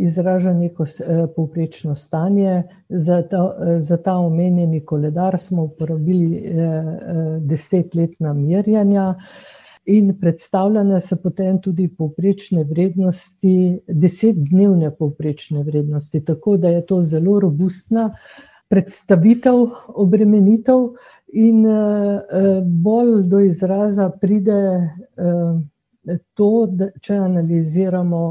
izraža 0.05 0.53
neko 0.53 0.85
eh, 0.85 1.27
povprečno 1.37 1.95
stanje. 1.95 2.63
Za 2.89 3.23
ta, 3.23 3.57
eh, 3.61 3.81
za 3.81 3.97
ta 3.97 4.17
omenjeni 4.17 4.85
koledar 4.85 5.39
smo 5.39 5.63
uporabili 5.63 6.43
desetletna 7.41 8.33
merjanja 8.33 9.15
in 9.89 10.13
predstavljene 10.21 11.01
so 11.01 11.17
potem 11.23 11.61
tudi 11.63 11.89
povprečne 11.89 12.65
vrednosti, 12.65 13.81
desetdnevne 13.89 14.91
povprečne 14.97 15.63
vrednosti. 15.65 16.25
Tako 16.25 16.57
da 16.57 16.69
je 16.69 16.87
to 16.87 17.03
zelo 17.03 17.41
robustna 17.41 18.11
predstavitev 18.69 19.65
obremenitev. 19.89 20.93
In 21.29 21.65
uh, 21.67 22.63
bolj 22.65 23.27
do 23.29 23.41
izraza 23.45 24.09
pride 24.21 24.61
uh, 24.79 25.59
to, 26.35 26.67
da 26.71 26.89
če 27.01 27.17
analiziramo 27.21 28.23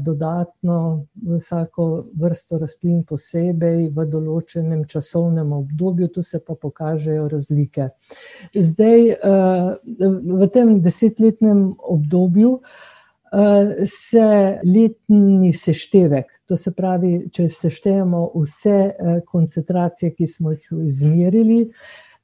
dodatno 0.00 0.78
vsako 1.36 1.86
vrsto 2.16 2.58
rastlin 2.58 3.02
posebej 3.08 3.88
v 3.94 4.06
določenem 4.10 4.84
časovnem 4.88 5.52
obdobju, 5.52 6.08
tu 6.14 6.22
se 6.22 6.40
pa 6.46 6.54
pokažejo 6.54 7.28
razlike. 7.28 7.90
Zdaj, 8.54 9.04
v 10.40 10.48
tem 10.54 10.76
desetletnem 10.84 11.68
obdobju 11.76 12.60
se 13.86 14.26
letni 14.64 15.50
seštevek, 15.54 16.30
to 16.48 16.56
se 16.56 16.72
pravi, 16.76 17.28
če 17.32 17.48
seštejemo 17.52 18.30
vse 18.34 18.78
uh, 18.88 19.18
koncentracije, 19.28 20.14
ki 20.16 20.26
smo 20.26 20.54
jih 20.54 20.68
izmerili, 20.86 21.58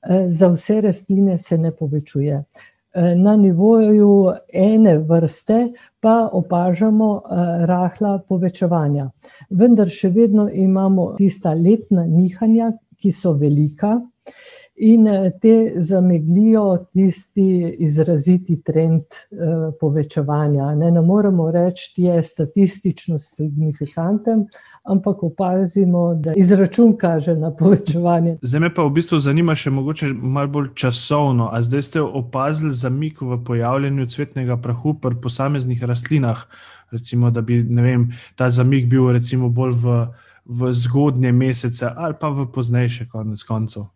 Eh, 0.02 0.32
za 0.32 0.48
vse 0.48 0.80
rastline 0.80 1.38
se 1.38 1.58
ne 1.58 1.70
povečuje. 1.78 2.44
Eh, 2.94 3.14
na 3.16 3.36
nivoju 3.36 4.32
ene 4.52 4.98
vrste 4.98 5.68
pa 6.00 6.28
opažamo 6.32 7.16
eh, 7.16 7.66
rahla 7.66 8.18
povečevanja. 8.28 9.10
Vendar 9.50 9.88
še 9.88 10.08
vedno 10.08 10.48
imamo 10.52 11.12
tista 11.18 11.54
letna 11.54 12.06
nihanja, 12.06 12.72
ki 12.98 13.10
so 13.10 13.32
velika, 13.38 14.00
in 14.74 15.06
eh, 15.06 15.30
te 15.40 15.72
zameglijo 15.76 16.86
tisti 16.92 17.76
izraziti 17.78 18.62
trend 18.62 19.02
uh, 19.02 19.74
povečevanja. 19.80 20.74
Ne, 20.74 20.90
ne 20.90 21.00
moremo 21.02 21.50
reči, 21.50 21.92
da 21.96 22.14
je 22.14 22.22
statistično 22.22 23.18
signifikanten, 23.18 24.46
ampak 24.82 25.22
opazimo, 25.22 26.14
da 26.14 26.32
izračun 26.36 26.96
kaže 26.96 27.36
na 27.36 27.52
povečevanje. 27.56 28.38
Zdaj 28.42 28.60
me 28.60 28.74
pa 28.74 28.82
v 28.82 28.90
bistvu 28.90 29.18
zanima 29.18 29.54
še 29.54 29.70
mogoče 29.70 30.12
malo 30.14 30.48
bolj 30.48 30.72
časovno. 30.74 31.50
A 31.52 31.62
zdaj 31.62 31.82
ste 31.82 32.02
opazili 32.02 32.72
zamik 32.72 33.20
v 33.20 33.38
pojavljanju 33.44 34.06
cvetnega 34.08 34.56
prahu 34.56 34.94
pri 35.00 35.20
posameznih 35.22 35.84
rastlinah, 35.84 36.46
recimo, 36.90 37.30
da 37.30 37.40
bi 37.40 37.60
vem, 37.62 38.10
ta 38.36 38.50
zamik 38.50 38.88
bil 38.88 39.12
bolj 39.48 39.72
v, 39.84 40.04
v 40.44 40.72
zgodnje 40.72 41.32
mesece 41.32 41.88
ali 41.96 42.14
pa 42.20 42.28
v 42.28 42.48
poznejše 42.52 43.08
konec 43.12 43.42
koncev. 43.42 43.92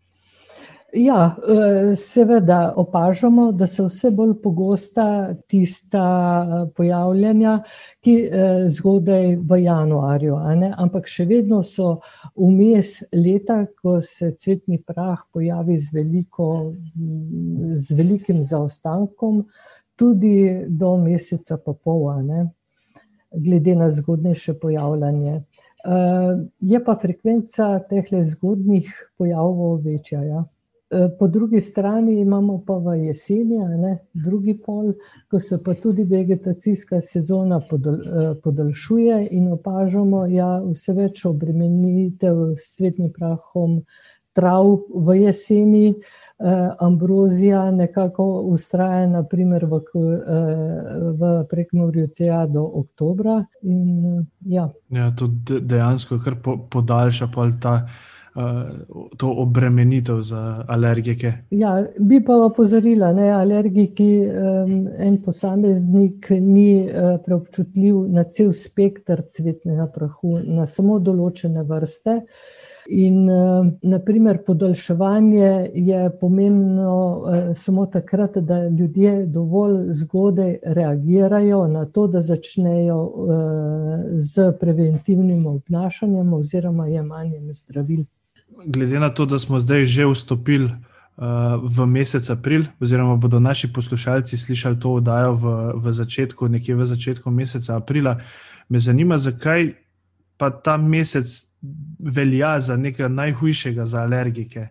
Ja, 0.98 1.36
eh, 1.48 1.96
seveda 1.96 2.72
opažamo, 2.76 3.50
da 3.52 3.66
so 3.66 3.84
vse 3.86 4.10
bolj 4.10 4.32
pogosta 4.42 5.34
tista 5.46 6.04
eh, 6.46 6.70
pojavljanja, 6.76 7.58
ki 8.00 8.14
eh, 8.24 8.64
zgodaj 8.68 9.36
v 9.36 9.58
januarju, 9.62 10.38
ampak 10.76 11.10
še 11.12 11.26
vedno 11.28 11.60
so 11.62 11.98
vmes 12.32 12.94
leta, 13.12 13.58
ko 13.82 14.00
se 14.00 14.32
cvetni 14.40 14.80
prah 14.80 15.20
pojavi 15.32 15.76
z, 15.76 15.92
veliko, 15.98 16.48
z 17.74 18.00
velikim 18.00 18.40
zaostankom, 18.40 19.44
tudi 20.00 20.64
do 20.68 20.96
meseca 20.96 21.60
pa 21.60 21.76
pol. 21.76 22.08
glede 23.36 23.74
na 23.74 23.90
zgodnejše 23.90 24.54
pojavljanje. 24.60 25.42
Je 26.60 26.84
pa 26.84 26.96
frekvenca 27.02 27.78
teh 27.88 28.04
zgodnih 28.22 28.92
pojavov 29.18 29.80
večja. 29.84 30.22
Ja. 30.24 30.44
Po 31.18 31.28
drugi 31.28 31.60
strani 31.60 32.20
imamo 32.20 32.60
pa 32.66 32.76
v 32.78 32.96
jeseni, 33.06 33.58
ne, 33.58 33.98
drugi 34.14 34.54
pol, 34.66 34.92
ko 35.30 35.38
se 35.38 35.58
pa 35.64 35.74
tudi 35.74 36.04
vegetacijska 36.04 37.00
sezona 37.00 37.60
podaljšuje 38.42 39.28
in 39.30 39.48
opažamo 39.52 40.26
ja, 40.30 40.60
vse 40.62 40.94
več 40.94 41.24
obremenitev 41.26 42.54
s 42.54 42.76
cvetnim 42.76 43.10
prahom 43.18 43.80
trav 44.36 44.78
v 44.94 45.16
jeseni. 45.24 45.94
Ambrozija 46.78 47.70
nekako 47.70 48.24
ustraja 48.52 49.06
naprimer 49.08 49.64
v, 49.64 49.80
v 51.18 51.30
Prekmurju 51.50 52.10
tja 52.14 52.44
do 52.46 52.62
oktobra 52.62 53.40
in 53.62 54.26
ja. 54.44 54.68
Ja, 54.92 55.10
to 55.16 55.26
dejansko 55.60 56.20
kar 56.24 56.36
podaljša 56.70 57.32
pol 57.34 57.56
ta 57.62 57.78
to 59.16 59.32
obremenitev 59.42 60.20
za 60.20 60.64
alergike. 60.68 61.32
Ja, 61.50 61.86
bi 61.98 62.20
pa 62.24 62.36
opozorila, 62.44 63.12
da 63.12 63.38
alergiki, 63.38 64.10
en 64.98 65.22
posameznik 65.24 66.30
ni 66.30 66.88
preobčutljiv 67.24 68.06
na 68.12 68.24
cel 68.24 68.52
spekter 68.52 69.22
cvetnega 69.28 69.86
prahu, 69.94 70.38
na 70.44 70.66
samo 70.66 70.98
določene 70.98 71.64
vrste. 71.66 72.20
In 72.86 73.24
naprimer 73.82 74.38
podaljševanje 74.46 75.70
je 75.74 76.10
pomembno 76.20 77.22
samo 77.54 77.86
takrat, 77.86 78.38
da 78.38 78.68
ljudje 78.68 79.26
dovolj 79.26 79.88
zgodaj 79.90 80.58
reagirajo 80.62 81.66
na 81.66 81.84
to, 81.84 82.06
da 82.06 82.22
začnejo 82.22 83.00
s 84.20 84.38
preventivnim 84.60 85.46
obnašanjem 85.46 86.32
oziroma 86.32 86.86
jemanjem 86.86 87.50
zdravil 87.54 88.04
glede 88.64 89.00
na 89.00 89.10
to, 89.10 89.26
da 89.26 89.38
smo 89.38 89.60
zdaj 89.60 89.84
že 89.84 90.06
vstopili 90.06 90.64
uh, 90.64 90.74
v 91.62 91.86
mesec 91.86 92.30
april, 92.30 92.64
oziroma 92.80 93.16
bodo 93.16 93.40
naši 93.40 93.72
poslušalci 93.72 94.36
slišali 94.36 94.80
to 94.80 94.92
oddajo 94.92 95.32
v, 95.34 95.44
v 95.74 95.92
začetku, 95.92 96.48
nekje 96.48 96.74
v 96.74 96.86
začetku 96.86 97.30
meseca 97.30 97.76
aprila, 97.76 98.20
me 98.68 98.78
zanima, 98.78 99.18
zakaj 99.18 99.74
pa 100.36 100.50
ta 100.50 100.76
mesec 100.76 101.26
velja 101.98 102.60
za 102.60 102.76
nekaj 102.76 103.08
najhujšega 103.08 103.86
za 103.86 104.02
alergike. 104.02 104.68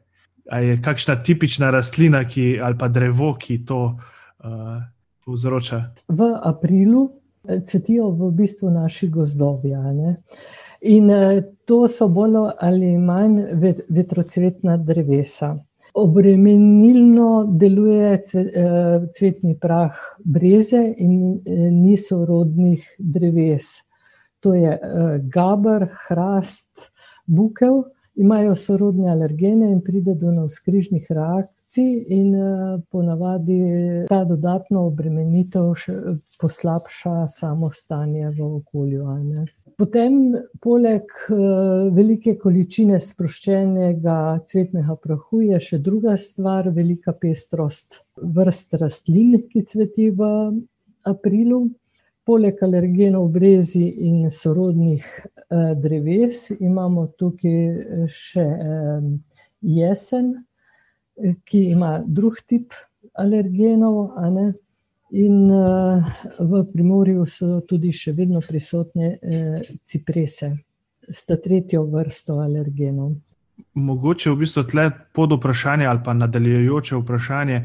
Ali 0.52 0.68
je 0.68 0.82
kakšna 0.82 1.16
tipična 1.24 1.72
rastlina 1.74 2.24
ki, 2.24 2.60
ali 2.62 2.78
pa 2.78 2.88
drevo, 2.88 3.34
ki 3.34 3.66
to 3.66 3.98
uh, 3.98 4.82
povzroča? 5.26 5.96
V 6.08 6.30
aprilu 6.44 7.10
cvetijo 7.66 8.10
v 8.12 8.32
bistvu 8.32 8.70
naši 8.70 9.10
gozdovi. 9.10 9.74
In 10.86 11.10
to 11.66 11.88
so 11.90 12.08
bolj 12.14 12.52
ali 12.62 12.92
manj 12.98 13.40
vetrocvetna 13.90 14.78
drevesa. 14.78 15.56
Obremenilno 15.98 17.30
deluje 17.60 18.12
cvetni 19.18 19.56
prah 19.58 19.96
breze 20.20 20.84
in 20.98 21.42
nisorodnih 21.82 22.86
dreves. 23.00 23.72
To 24.44 24.54
je 24.54 24.76
gaber, 25.34 25.88
hrast, 26.08 26.92
bukev, 27.26 27.82
imajo 28.16 28.56
sorodne 28.56 29.10
alergene 29.12 29.72
in 29.72 29.82
pride 29.82 30.14
do 30.20 30.32
navzkrižnih 30.32 31.08
reakcij 31.10 32.06
in 32.14 32.36
ponavadi 32.92 33.62
ta 34.08 34.24
dodatna 34.24 34.86
obremenitev 34.86 35.74
poslabša 36.42 37.28
samo 37.28 37.72
stanje 37.72 38.30
v 38.30 38.52
okolju. 38.60 39.08
Potem 39.76 40.14
poleg 40.64 41.10
velike 41.96 42.38
količine 42.40 42.96
sproščenega 43.04 44.18
cvetnega 44.48 44.96
prahu 45.04 45.42
je 45.44 45.60
še 45.60 45.80
druga 45.84 46.16
stvar, 46.22 46.70
velika 46.72 47.12
pestrost 47.12 47.98
vrst 48.16 48.78
rastlin, 48.80 49.36
ki 49.50 49.66
cveti 49.68 50.12
v 50.16 50.30
aprilu. 51.12 51.66
Poleg 52.26 52.64
alergenov 52.66 53.28
brezi 53.36 53.84
in 54.08 54.32
sorodnih 54.34 55.06
dreves 55.78 56.48
imamo 56.56 57.10
tukaj 57.20 58.08
še 58.10 58.46
jesen, 59.62 60.32
ki 61.46 61.62
ima 61.76 62.00
drug 62.08 62.40
tip 62.48 62.74
alergenov, 63.14 64.16
a 64.18 64.32
ne. 64.32 64.48
In 65.12 65.52
v 66.40 66.64
Primorju 66.74 67.26
so 67.30 67.62
tudi 67.68 67.92
še 67.94 68.16
vedno 68.18 68.42
prisotne 68.42 69.20
ciprese 69.86 70.58
s 71.10 71.26
tretjo 71.26 71.86
vrsto 71.86 72.40
alergenov. 72.42 73.14
Mogoče 73.76 74.32
v 74.32 74.40
bistvu 74.40 74.64
tule 74.64 74.90
podvprašanje 75.14 75.86
ali 75.86 76.00
pa 76.04 76.14
nadaljujoče 76.14 76.96
vprašanje. 76.96 77.62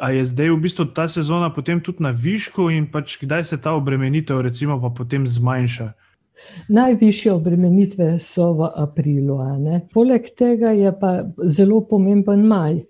A 0.00 0.10
je 0.10 0.24
zdaj 0.24 0.50
v 0.50 0.58
bistvu 0.62 0.84
ta 0.94 1.08
sezona 1.08 1.52
potem 1.54 1.80
tudi 1.80 2.02
na 2.02 2.10
višku 2.10 2.70
in 2.70 2.90
pač 2.90 3.18
kdaj 3.22 3.44
se 3.44 3.60
ta 3.62 3.74
obremenitev 3.74 4.40
recimo 4.40 4.80
pa 4.80 4.90
potem 4.90 5.26
zmanjša? 5.26 5.92
Najvišje 6.68 7.32
obremenitve 7.32 8.18
so 8.18 8.52
v 8.58 8.70
aprilu. 8.74 9.38
Poleg 9.94 10.26
tega 10.36 10.70
je 10.70 10.92
pa 11.00 11.24
zelo 11.46 11.80
pomemben 11.80 12.46
maj. 12.46 12.82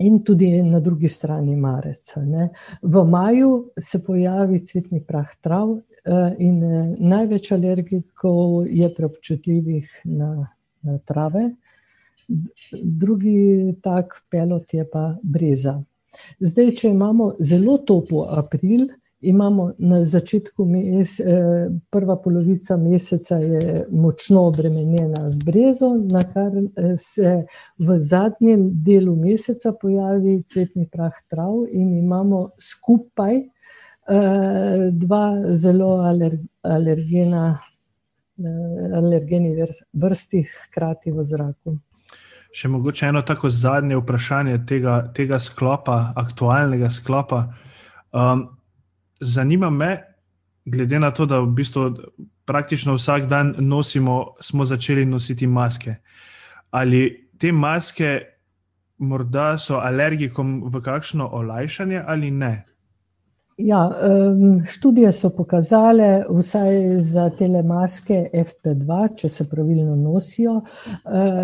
In 0.00 0.22
tudi 0.24 0.48
na 0.64 0.80
drugi 0.80 1.08
strani 1.08 1.56
marec, 1.56 2.16
a 2.16 2.22
ne. 2.24 2.48
V 2.82 3.04
maju 3.04 3.50
se 3.76 4.00
pojavi 4.04 4.58
cvetni 4.64 5.02
prah 5.04 5.34
trav 5.44 5.74
in 6.38 6.62
največ 6.98 7.52
alergikov 7.52 8.64
je 8.66 8.88
preobčutljivih 8.96 9.90
na, 10.04 10.48
na 10.82 10.98
trave. 11.04 11.50
Drugi 12.82 13.74
tak 13.82 14.22
pelod 14.30 14.72
je 14.72 14.86
pa 14.88 15.04
breza. 15.22 15.76
Zdaj, 16.40 16.70
če 16.80 16.88
imamo 16.90 17.34
zelo 17.38 17.76
topel 17.86 18.24
april, 18.40 18.88
imamo 19.20 19.72
na 19.78 20.04
začetku 20.04 20.66
prva 21.90 22.16
polovica 22.16 22.76
meseca 22.76 23.36
je 23.36 23.84
močno 23.90 24.46
obremenjena 24.46 25.28
z 25.28 25.44
brezo, 25.44 25.94
nakar 26.10 26.52
se 26.96 27.44
v 27.78 27.98
zadnjem 27.98 28.70
delu 28.72 29.16
meseca 29.16 29.72
pojavi 29.80 30.42
cvetni 30.46 30.88
prah 30.92 31.14
trav 31.28 31.64
in 31.72 31.98
imamo 31.98 32.48
skupaj 32.58 33.42
dva 34.92 35.54
zelo 35.54 35.90
alergena, 36.62 37.58
alergeni 38.96 39.54
vrsti 39.92 40.42
hkrati 40.42 41.12
v 41.12 41.24
zraku. 41.24 41.76
Še 42.50 42.68
mogoče 42.68 43.06
eno 43.06 43.22
tako 43.22 43.48
zadnje 43.52 44.00
vprašanje 44.00 44.56
tega, 44.66 44.94
tega 45.14 45.38
sklopa, 45.38 46.12
aktualnega 46.18 46.88
sklopa. 46.90 47.44
Zanima 49.20 49.70
me, 49.70 50.02
glede 50.64 50.98
na 50.98 51.10
to, 51.10 51.26
da 51.26 51.40
v 51.40 51.46
bistvu 51.46 51.90
praktično 52.44 52.94
vsak 52.94 53.26
dan 53.26 53.54
nosimo, 53.58 54.34
smo 54.40 54.64
začeli 54.64 55.04
nositi 55.06 55.46
maske. 55.46 55.94
Ali 56.70 57.30
te 57.38 57.52
maske 57.52 58.20
morda 58.98 59.58
so 59.58 59.78
alergikom 59.80 60.62
v 60.72 60.80
kakšno 60.82 61.28
olajšanje 61.32 62.02
ali 62.06 62.30
ne? 62.30 62.64
Ja, 63.60 63.90
študije 64.66 65.12
so 65.12 65.30
pokazale, 65.36 66.24
vsaj 66.32 66.78
za 67.04 67.26
tele 67.36 67.60
maske 67.62 68.22
FP2, 68.32 69.00
če 69.20 69.28
se 69.28 69.48
pravilno 69.50 69.96
nosijo, 69.96 70.62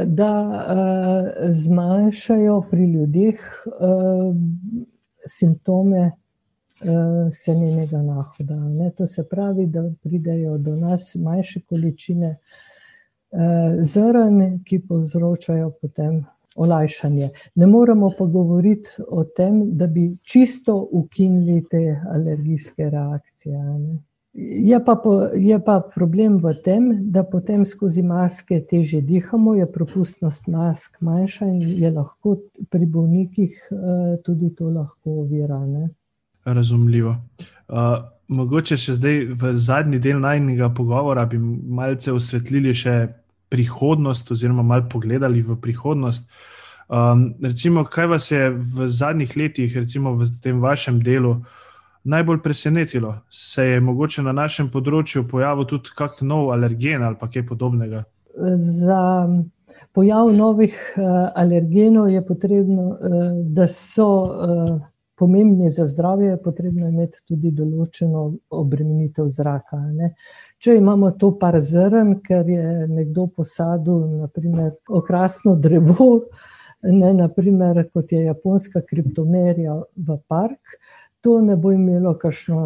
da 0.06 0.32
zmanjšajo 1.52 2.60
pri 2.70 2.86
ljudeh 2.92 3.42
simptome 5.26 6.10
senenega 7.32 8.02
nahoda, 8.02 8.54
a 8.54 8.68
ne, 8.68 8.90
to 8.96 9.06
se 9.06 9.24
pravi, 9.28 9.66
da 9.66 9.84
pridejo 10.02 10.58
do 10.58 10.76
nas 10.76 11.14
manjše 11.14 11.60
količine 11.68 12.36
zrn, 13.80 14.60
ki 14.64 14.80
povzročajo 14.88 15.70
potem 15.80 16.24
olajšanje. 16.56 17.28
Ne 17.54 17.66
moremo 17.66 18.10
pa 18.18 18.24
govoriti 18.24 18.88
o 19.08 19.24
tem, 19.24 19.76
da 19.76 19.86
bi 19.86 20.16
čisto 20.22 20.88
ukinili 20.92 21.64
te 21.70 22.00
alergijske 22.10 22.90
reakcije, 22.90 23.58
ne. 23.58 23.98
Je 24.38 24.84
pa 24.84 25.00
je 25.34 25.56
pa 25.64 25.80
problem 25.94 26.36
v 26.36 26.50
tem, 26.64 26.90
da 27.10 27.22
potem 27.24 27.64
skozi 27.64 28.02
maske 28.02 28.60
težje 28.68 29.00
dihamo, 29.00 29.54
je 29.54 29.66
propustnost 29.72 30.46
mask 30.46 31.00
manjša 31.00 31.46
in 31.46 31.62
je 31.62 31.90
lahko 31.90 32.36
pri 32.70 32.86
bolnikih 32.86 33.68
tudi 34.24 34.54
to 34.54 34.68
lahko 34.70 35.10
ovira, 35.22 35.62
Razumljivo. 36.46 37.16
mogoče 38.28 38.76
še 38.76 38.94
zdaj 38.94 39.16
v 39.38 39.52
zadnji 39.54 39.98
del 40.02 40.20
najinega 40.20 40.70
pogovora 40.74 41.26
bi 41.26 41.38
malce 41.38 42.12
osvetlili 42.12 42.74
še 42.74 43.08
prihodnost 43.50 44.30
oziroma 44.34 44.62
malo 44.62 44.88
pogledali 44.90 45.42
v 45.42 45.56
prihodnost. 45.60 46.30
recimo, 47.42 47.84
kaj 47.84 48.06
vas 48.06 48.30
je 48.30 48.50
v 48.50 48.88
zadnjih 48.88 49.36
letih, 49.36 49.76
recimo 49.76 50.14
v 50.14 50.26
tem 50.42 50.60
vašem 50.60 51.00
delu, 51.02 51.42
najbolj 52.04 52.42
presenetilo? 52.42 53.14
Se 53.30 53.64
je 53.64 53.80
mogoče 53.80 54.22
na 54.22 54.32
našem 54.32 54.70
področju 54.70 55.26
pojavil 55.28 55.66
tudi 55.66 55.90
kak 55.96 56.22
nov 56.22 56.52
alergen 56.54 57.02
ali 57.02 57.16
kaj 57.18 57.46
podobnega? 57.46 58.04
Za 58.58 59.26
pojav 59.92 60.30
novih 60.30 60.74
alergenov 61.34 62.10
je 62.10 62.22
potrebno, 62.26 62.96
da 63.42 63.66
so 63.68 64.30
pomembni 65.18 65.70
za 65.70 65.86
zdravje, 65.86 66.28
je 66.28 66.42
potrebno 66.42 66.88
imeti 66.88 67.22
tudi 67.28 67.52
določeno 67.56 68.26
obremenitev 68.50 69.28
zraka, 69.32 69.78
ne. 69.78 70.12
Če 70.58 70.76
imamo 70.76 71.14
to 71.20 71.32
par 71.40 71.56
zrn, 71.60 72.18
ker 72.26 72.48
je 72.48 72.86
nekdo 72.90 73.26
posadil 73.36 74.04
na 74.20 74.28
primer 74.28 74.76
okrasno 74.88 75.56
drevo, 75.56 76.10
ne, 76.82 77.12
na 77.16 77.28
primer, 77.32 77.86
kot 77.92 78.12
je 78.12 78.26
japonska 78.26 78.84
kriptomerija 78.86 79.80
v 79.96 80.20
park, 80.28 80.78
to 81.26 81.40
ne 81.42 81.56
bo 81.58 81.72
imelo 81.74 82.12
kakšno 82.14 82.60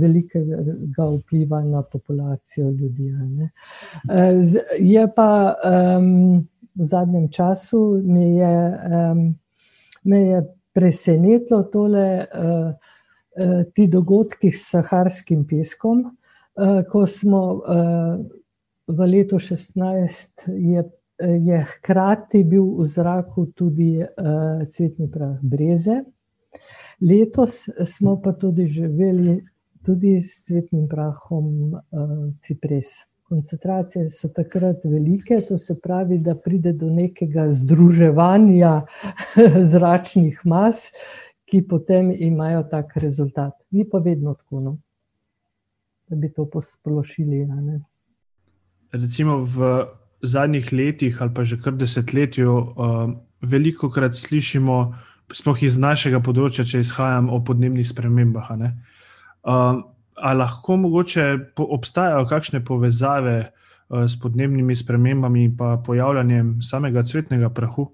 velikega 0.00 1.08
vpliva 1.18 1.60
na 1.64 1.82
populacijo 1.82 2.70
ljudi, 2.70 3.10
ne. 3.12 3.50
je 4.80 5.08
pa 5.16 5.30
v 6.74 6.84
zadnjem 6.84 7.28
času 7.30 8.02
me 8.04 8.24
je, 8.34 8.54
me 10.04 10.20
je 10.22 10.40
presenetilo 10.74 11.62
tole, 11.72 12.26
ti 13.74 13.86
dogodki 13.90 14.50
s 14.52 14.70
saharskim 14.74 15.46
peskom, 15.46 16.04
ko 16.90 17.06
smo 17.06 17.42
v 18.86 19.06
letu 19.10 19.38
šestnajst 19.38 20.48
je, 20.48 20.84
je 21.18 21.62
hkrati 21.70 22.44
bil 22.44 22.66
v 22.78 22.86
zraku 22.90 23.46
tudi 23.56 24.04
cvetni 24.70 25.08
prah 25.10 25.38
breze. 25.42 26.02
Letos 27.02 27.64
smo 27.86 28.20
pa 28.22 28.34
tudi 28.38 28.66
živeli 28.66 29.40
tudi 29.84 30.20
s 30.22 30.46
cvetnim 30.46 30.86
prahom 30.88 31.74
cipres. 32.42 33.02
Koncentracije 33.34 34.10
so 34.14 34.28
takrat 34.30 34.84
velike, 34.86 35.40
to 35.48 35.58
se 35.58 35.74
pravi, 35.82 36.20
da 36.22 36.36
pride 36.38 36.72
do 36.72 36.86
nekega 36.86 37.48
združevanja 37.50 38.74
zračnih 39.72 40.44
mas, 40.46 40.92
ki 41.50 41.64
potem 41.68 42.12
imajo 42.14 42.62
tak 42.70 42.94
rezultat. 42.96 43.58
Ni 43.70 43.88
pa 43.90 43.98
vedno 43.98 44.36
tako, 44.38 44.60
no. 44.60 44.76
Da 46.08 46.16
bi 46.16 46.30
to 46.32 46.46
posplošili. 46.46 47.42
Recimo 48.92 49.38
v 49.42 49.72
zadnjih 50.22 50.72
letih 50.72 51.22
ali 51.22 51.34
pa 51.34 51.44
že 51.44 51.58
kar 51.58 51.74
desetletju, 51.74 52.54
velikokrat 53.42 54.14
slišimo, 54.14 54.94
sploh 55.34 55.62
iz 55.66 55.74
našega 55.80 56.20
področja, 56.22 56.64
če 56.64 56.84
izhajam, 56.84 57.32
o 57.34 57.40
podnebnih 57.44 57.88
spremembah, 57.88 58.54
a 58.54 59.64
ne. 60.24 60.30
a 60.30 60.34
lahko 60.34 60.76
mogoče 60.76 61.38
obstajajo 61.56 62.26
kakšne 62.26 62.64
povezave, 62.64 63.44
s 64.08 64.20
podnebnimi 64.20 64.74
spremembami 64.74 65.56
pa 65.58 65.82
pojavljanjem 65.86 66.62
samega 66.62 67.02
cvetnega 67.02 67.50
prahu? 67.50 67.86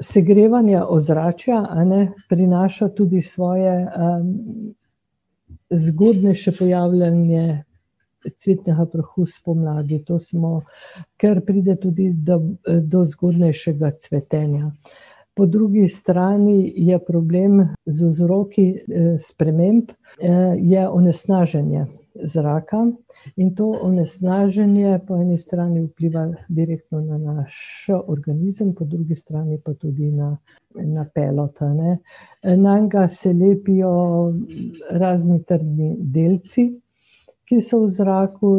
Segrevanje 0.00 0.80
ozračja, 0.82 1.60
ne, 1.84 2.12
prinaša 2.28 2.88
tudi 2.88 3.22
svoje 3.22 3.86
zgodnejše 5.70 6.52
pojavljanje 6.58 7.64
cvetnega 8.36 8.86
prahu 8.92 9.26
spomladi, 9.26 10.04
to 10.04 10.18
smo, 10.18 10.62
ker 11.16 11.40
pride 11.46 11.76
tudi 11.76 12.10
do, 12.12 12.40
do 12.82 13.04
zgodnejšega 13.04 13.90
cvetenja. 13.90 14.72
Po 15.34 15.46
drugi 15.46 15.88
strani 15.88 16.72
je 16.76 16.98
problem 16.98 17.68
z 17.86 18.08
vzroki 18.10 18.74
sprememb, 19.18 19.90
je 20.56 20.88
onesnaženje 20.88 21.86
zraka. 22.14 22.86
In 23.36 23.54
to 23.54 23.72
onesnaženje 23.82 25.00
po 25.06 25.16
eni 25.16 25.38
strani 25.38 25.82
vpliva 25.82 26.28
direktno 26.48 27.00
na 27.00 27.18
naš 27.18 27.86
organizem, 28.06 28.74
po 28.74 28.84
drugi 28.84 29.14
strani 29.14 29.58
pa 29.64 29.74
tudi 29.74 30.10
na, 30.10 30.36
na 30.74 31.06
pelod, 31.14 31.56
a 31.60 31.72
ne. 31.74 31.98
Nanj 32.56 32.90
se 33.08 33.32
lepijo 33.32 34.32
razni 34.90 35.42
trdni 35.42 35.96
delci, 35.98 36.70
ki 37.44 37.60
so 37.60 37.84
v 37.84 37.90
zraku, 37.90 38.54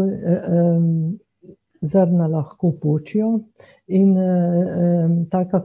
zrna 1.87 2.27
lahko 2.27 2.71
počijo 2.81 3.39
in, 3.87 4.15
taka 5.31 5.61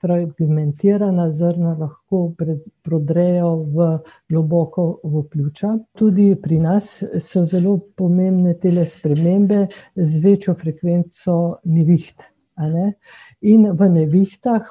fragmentirana 0.00 1.32
zrna 1.32 1.76
lahko 1.78 2.34
prodrejo 2.82 3.56
v, 3.76 3.98
globoko 4.28 5.00
v 5.04 5.22
pljuča. 5.30 5.78
Tudi 5.98 6.34
pri 6.42 6.58
nas 6.60 7.04
so 7.18 7.44
zelo 7.44 7.78
pomembne 7.96 8.54
tele 8.58 8.84
spremembe 8.86 9.66
z 9.96 10.24
večjo 10.24 10.54
frekvenco 10.54 11.60
neviht, 11.64 12.32
ne. 12.60 12.92
In 13.40 13.70
v 13.72 13.88
nevihtah 13.88 14.64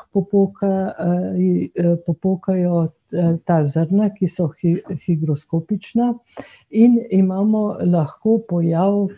popokajo 2.06 2.88
ta 3.46 3.64
zrna, 3.66 4.10
ki 4.14 4.28
so 4.30 4.52
higroskopična, 4.54 6.14
in 6.70 7.00
imamo 7.10 7.82
lahko 7.82 8.38
pojav, 8.50 9.10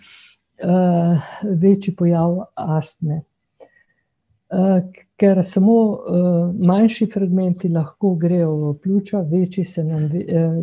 večji 1.61 1.95
pojav 1.95 2.37
astme. 2.55 3.21
ker 5.17 5.39
samo, 5.45 5.99
manjši 6.59 7.05
fragmenti 7.13 7.69
lahko 7.69 8.15
grejo 8.15 8.55
v 8.55 8.73
pljuča, 8.83 9.21
večji 9.31 9.65
se 9.65 9.83
nam 9.83 10.09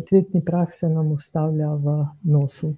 cvetni 0.09 0.41
prah 0.45 0.67
se 0.73 0.89
nam 0.89 1.11
ustavlja 1.11 1.73
v 1.73 2.05
nosu. 2.23 2.73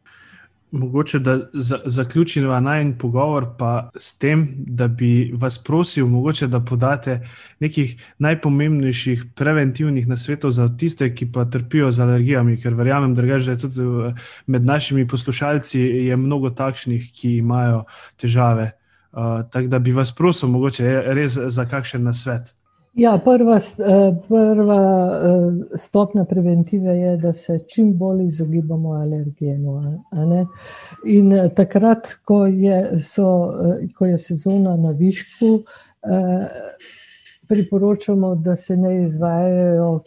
Mogoče, 0.71 1.19
da 1.19 1.37
zaključiva 1.85 2.59
najin 2.59 2.93
pogovor 2.97 3.45
pa 3.59 3.89
s 3.99 4.17
tem, 4.17 4.47
da 4.57 4.87
bi 4.87 5.31
vas 5.35 5.57
prosil 5.63 6.07
mogoče, 6.07 6.47
da 6.47 6.59
podate 6.59 7.19
nekih 7.59 7.95
najpomembnejših 8.19 9.25
preventivnih 9.35 10.07
nasvetov 10.07 10.51
za 10.51 10.69
tiste, 10.77 11.09
ki 11.15 11.31
pa 11.31 11.45
trpijo 11.45 11.91
z 11.91 11.99
alergijami, 11.99 12.55
ker 12.61 12.73
verjamem 12.73 13.15
drugače, 13.15 13.45
da 13.45 13.51
je 13.51 13.57
tudi 13.57 14.15
med 14.47 14.65
našimi 14.65 15.07
poslušalci 15.07 15.79
je 15.81 16.17
mnogo 16.17 16.49
takšnih, 16.49 17.11
ki 17.19 17.35
imajo 17.37 17.83
težave. 18.17 18.71
tako 19.51 19.67
da 19.67 19.79
bi 19.79 19.91
vas 19.91 20.15
prosil 20.15 20.49
mogoče 20.49 21.01
res 21.05 21.37
za 21.47 21.65
kakšen 21.65 22.03
nasvet. 22.03 22.60
Ja, 22.93 23.21
prva 23.23 23.59
prva, 24.27 24.79
stopnja 25.75 26.25
preventive 26.25 26.97
je, 26.97 27.17
da 27.17 27.33
se 27.33 27.59
čim 27.59 27.93
bolj 27.97 28.25
izogibamo 28.25 28.91
alergenu. 28.91 30.01
In 31.05 31.31
takrat, 31.55 32.07
ko 32.25 32.45
je, 32.45 32.99
so, 32.99 33.53
ko 33.97 34.05
je 34.05 34.17
sezona 34.17 34.75
na 34.77 34.91
višku, 34.91 35.63
priporočamo, 37.47 38.35
da 38.35 38.55
se 38.55 38.77
ne 38.77 39.03
izvajajo 39.03 39.99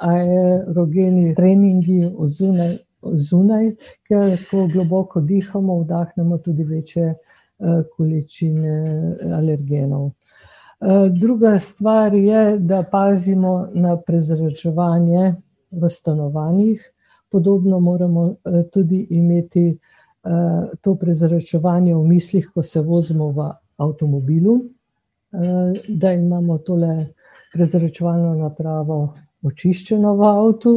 aerogeni 0.00 1.34
treningi 1.34 2.04
zunaj, 2.38 2.76
zunaj, 3.02 3.72
ker 4.06 4.36
ko 4.50 4.68
globoko 4.72 5.20
dihamo, 5.20 5.80
vdahnemo 5.82 6.38
tudi 6.38 6.64
večje, 6.64 7.14
količine 7.96 8.82
alergenov. 9.34 10.10
Druga 11.10 11.58
stvar 11.58 12.14
je, 12.14 12.58
da 12.58 12.84
pazimo 12.90 13.68
na 13.74 13.96
prezračevanje 13.96 15.34
v 15.70 15.88
stanovanjih. 15.88 16.92
Podobno 17.30 17.80
moramo 17.80 18.34
tudi 18.72 19.06
imeti, 19.10 19.78
to 20.80 20.94
prezračevanje 20.94 21.94
v 21.94 22.06
mislih, 22.06 22.50
ko 22.54 22.62
se 22.62 22.80
vozimo 22.80 23.30
v 23.30 23.50
avtomobilu. 23.76 24.60
da 25.88 26.12
imamo 26.12 26.58
tole 26.58 27.06
prezračevalno 27.52 28.34
napravo 28.34 29.14
očiščeno 29.42 30.14
v 30.16 30.24
avtu. 30.24 30.74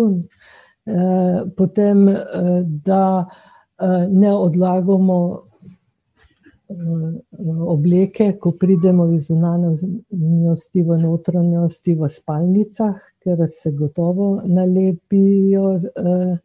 potem, 1.58 2.08
da, 2.66 3.26
ne 4.10 4.34
odlagamo, 4.34 5.49
obleke, 7.68 8.34
ko 8.40 8.52
pridemo 8.52 9.08
iz 9.14 9.28
zunanjosti 9.28 10.84
v 10.84 10.98
notranjosti 11.02 11.96
v 11.96 12.10
spalnicah, 12.10 12.96
ker 13.24 13.46
se 13.50 13.72
gotovo 13.72 14.42
nalepijo, 14.46 15.80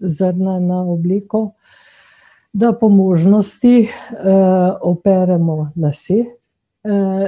zrna 0.00 0.58
na 0.60 0.82
obleko. 0.82 1.50
Da 2.54 2.72
po 2.72 2.88
možnosti, 2.88 3.88
operemo 4.82 5.70
lase, 5.76 6.24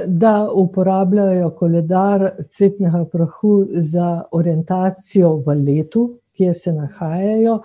da 0.07 0.47
uporabljajo 0.55 1.49
koledar 1.49 2.31
cvetnega 2.49 3.05
prahu 3.11 3.65
za 3.75 4.23
orientacijo 4.31 5.35
v 5.45 5.55
letu, 5.67 6.09
kje 6.37 6.53
se 6.53 6.73
nahajajo, 6.73 7.59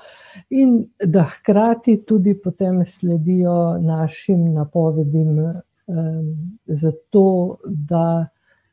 in 0.50 0.76
da 1.04 1.26
hkrati 1.28 1.98
tudi 2.08 2.34
potem 2.34 2.84
sledijo 2.86 3.78
našim 3.78 4.52
napovedim, 4.52 5.38
zato 6.66 7.56
da 7.66 8.26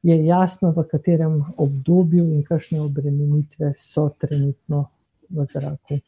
je 0.04 0.26
jasno, 0.26 0.72
v 0.72 0.84
katerem 0.92 1.42
obdobju 1.58 2.24
in 2.24 2.44
kakšne 2.44 2.82
obremenitve 2.82 3.74
so 3.76 4.10
trenutno 4.18 4.86
v 5.30 5.46
zraku. 5.46 6.00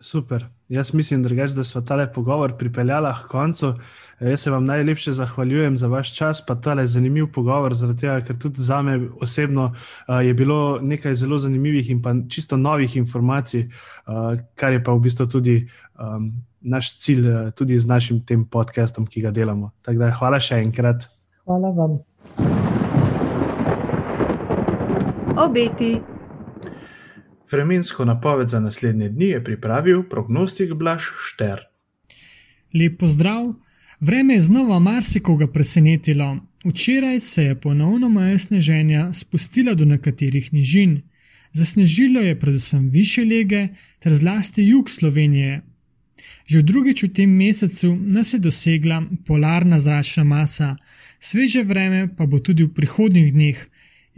Super. 0.00 0.46
Jaz 0.68 0.94
mislim, 0.94 1.22
drugač, 1.22 1.50
da 1.56 1.64
smo 1.64 1.80
tale 1.80 2.12
pogovor 2.12 2.52
pripeljali 2.58 3.14
k 3.24 3.28
koncu. 3.28 3.74
Jaz 4.20 4.40
se 4.40 4.50
vam 4.50 4.64
najlepše 4.64 5.12
zahvaljujem 5.12 5.76
za 5.76 5.86
vaš 5.86 6.16
čas, 6.16 6.46
pa 6.46 6.54
tale 6.54 6.86
zanimiv 6.86 7.26
pogovor, 7.32 7.72
tega, 8.00 8.20
ker 8.20 8.38
tudi 8.38 8.60
za 8.60 8.82
me 8.82 9.00
osebno 9.20 9.64
uh, 9.64 10.26
je 10.26 10.34
bilo 10.34 10.78
nekaj 10.82 11.14
zelo 11.14 11.38
zanimivih 11.38 11.90
in 11.90 12.02
pa 12.02 12.14
čisto 12.28 12.56
novih 12.56 12.96
informacij, 12.96 13.60
uh, 13.60 14.40
kar 14.54 14.72
je 14.72 14.84
pa 14.84 14.92
v 14.92 15.00
bistvu 15.00 15.26
tudi 15.26 15.68
um, 15.98 16.32
naš 16.60 16.98
cilj, 16.98 17.28
uh, 17.28 17.50
tudi 17.50 17.78
z 17.78 17.86
našim 17.86 18.20
tem 18.20 18.44
podcastom, 18.44 19.06
ki 19.06 19.20
ga 19.20 19.30
delamo. 19.30 19.70
Tako 19.82 19.98
da 19.98 20.12
hvala 20.20 20.40
še 20.40 20.60
enkrat. 20.66 21.08
Hvala 21.46 21.70
vam. 21.70 21.98
Obeti. 25.38 26.17
Vremensko 27.52 28.04
napoved 28.04 28.48
za 28.48 28.60
naslednje 28.60 29.08
dni 29.08 29.26
je 29.26 29.44
pripravil 29.44 30.02
prognostik 30.02 30.72
Blaž 30.74 31.02
Šter. 31.28 31.60
Lep 32.74 32.98
pozdrav! 32.98 33.54
Vreme 34.00 34.34
je 34.34 34.40
znova 34.40 34.78
marsikoga 34.78 35.46
presenetilo. 35.46 36.36
Včeraj 36.64 37.20
se 37.20 37.44
je 37.44 37.60
ponovno 37.60 38.08
maja 38.08 38.38
sneženja 38.38 39.12
spustila 39.12 39.74
do 39.74 39.84
nekaterih 39.84 40.52
nižin. 40.52 41.02
Zasnežilo 41.52 42.20
je 42.20 42.38
predvsem 42.40 42.88
više 42.88 43.24
lege 43.24 43.68
ter 43.98 44.14
zlasti 44.14 44.62
jug 44.62 44.90
Slovenije. 44.90 45.62
Že 46.46 46.62
drugič 46.62 47.02
v 47.02 47.12
tem 47.12 47.30
mesecu 47.30 47.96
nas 47.96 48.32
je 48.32 48.38
dosegla 48.38 49.02
polarna 49.26 49.78
zračna 49.78 50.24
masa, 50.24 50.76
sveže 51.18 51.62
vreme 51.62 52.08
pa 52.16 52.26
bo 52.26 52.38
tudi 52.38 52.62
v 52.64 52.74
prihodnjih 52.74 53.32
dneh. 53.32 53.66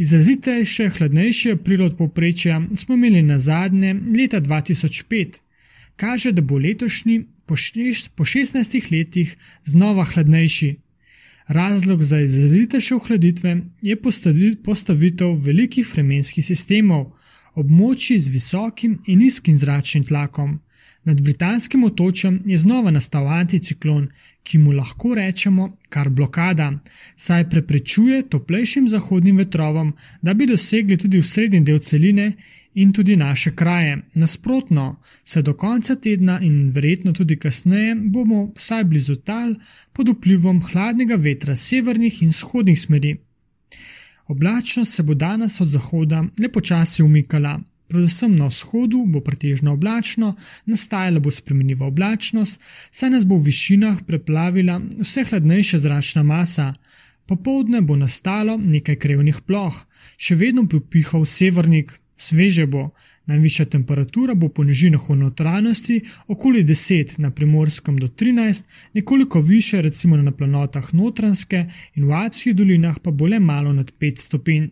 Izrazitejše, 0.00 0.88
hladnejše 0.88 1.52
aprilo 1.52 1.86
od 1.86 1.96
povprečja 1.96 2.62
smo 2.74 2.94
imeli 2.94 3.22
na 3.22 3.38
zadnje 3.38 3.94
leta 4.18 4.40
2005. 4.40 5.38
Kaže, 5.96 6.32
da 6.32 6.42
bo 6.42 6.58
letošnji 6.58 7.24
po, 7.46 7.56
šeš, 7.56 8.08
po 8.16 8.24
16 8.24 8.92
letih 8.92 9.36
znova 9.64 10.04
hladnejši. 10.04 10.70
Razlog 11.48 12.02
za 12.02 12.20
izrazitejše 12.20 12.94
ohladitve 12.94 13.56
je 13.82 13.96
postavitev 14.64 15.34
velikih 15.36 15.92
vremenskih 15.92 16.44
sistemov, 16.44 17.12
območij 17.54 18.18
z 18.18 18.32
visokim 18.32 18.98
in 19.06 19.18
nizkim 19.18 19.54
zračnim 19.54 20.04
tlakom. 20.08 20.60
Nad 21.04 21.20
britanskim 21.20 21.84
otočjem 21.84 22.42
je 22.44 22.58
znova 22.58 22.90
nastal 22.90 23.28
anticiklon, 23.28 24.08
ki 24.42 24.58
mu 24.58 24.72
lahko 24.72 25.14
rečemo 25.14 25.76
kar 25.88 26.08
blokada, 26.08 26.72
saj 27.16 27.48
preprečuje 27.50 28.22
toplejšim 28.28 28.88
zahodnim 28.88 29.36
vetrovom, 29.36 29.92
da 30.22 30.34
bi 30.34 30.46
dosegli 30.46 30.96
tudi 30.96 31.20
v 31.20 31.26
srednji 31.26 31.60
del 31.60 31.78
celine 31.78 32.32
in 32.74 32.92
tudi 32.92 33.16
naše 33.16 33.54
kraje. 33.56 33.98
Nasprotno, 34.14 35.00
se 35.24 35.42
do 35.42 35.54
konca 35.54 35.96
tedna 35.96 36.40
in 36.40 36.70
verjetno 36.70 37.12
tudi 37.12 37.36
kasneje 37.36 37.94
bomo 37.94 38.52
vsaj 38.56 38.84
blizu 38.84 39.16
tal 39.16 39.54
pod 39.92 40.08
vplivom 40.08 40.62
hladnega 40.62 41.16
vetra 41.16 41.56
severnih 41.56 42.22
in 42.22 42.28
vzhodnih 42.28 42.80
smeri. 42.80 43.16
Oblačnost 44.26 44.94
se 44.94 45.02
bo 45.02 45.14
danes 45.14 45.60
od 45.60 45.68
zahoda 45.68 46.24
lepo 46.38 46.60
časi 46.60 47.02
umikala, 47.02 47.60
predvsem 47.90 48.36
na 48.36 48.46
vzhodu 48.46 49.02
bo 49.06 49.20
pretežno 49.20 49.74
oblačno, 49.74 50.34
nastajala 50.66 51.20
bo 51.20 51.30
spremenljiva 51.30 51.86
oblačnost, 51.86 52.60
saj 52.90 53.10
nas 53.10 53.26
bo 53.26 53.36
v 53.36 53.50
višinah 53.50 54.04
preplavila 54.06 54.80
vse 54.98 55.26
hladnejša 55.30 55.78
zračna 55.78 56.22
masa. 56.22 56.72
Popovdne 57.26 57.82
bo 57.82 57.96
nastalo 57.96 58.56
nekaj 58.58 58.96
krevnih 59.02 59.42
ploh, 59.46 59.76
še 60.16 60.34
vedno 60.34 60.64
bo 60.66 60.80
pihal 60.80 61.26
severnik, 61.26 61.92
sveže 62.14 62.66
bo, 62.66 62.90
najvišja 63.30 63.66
temperatura 63.74 64.34
bo 64.34 64.48
po 64.48 64.64
nižinah 64.66 65.04
v 65.08 65.16
notranjosti 65.22 66.00
okoli 66.26 66.64
10, 66.64 67.18
na 67.18 67.30
primorskem 67.30 67.98
do 67.98 68.08
13, 68.08 68.64
nekoliko 68.94 69.40
više 69.40 69.82
recimo 69.82 70.16
na 70.16 70.32
planotah 70.32 70.94
Notranske 70.94 71.64
in 71.94 72.04
v 72.04 72.12
Alpskih 72.12 72.54
dolinah 72.54 72.98
pa 72.98 73.10
bo 73.10 73.26
le 73.26 73.38
malo 73.40 73.72
nad 73.72 73.92
5 74.00 74.26
stopinj. 74.26 74.68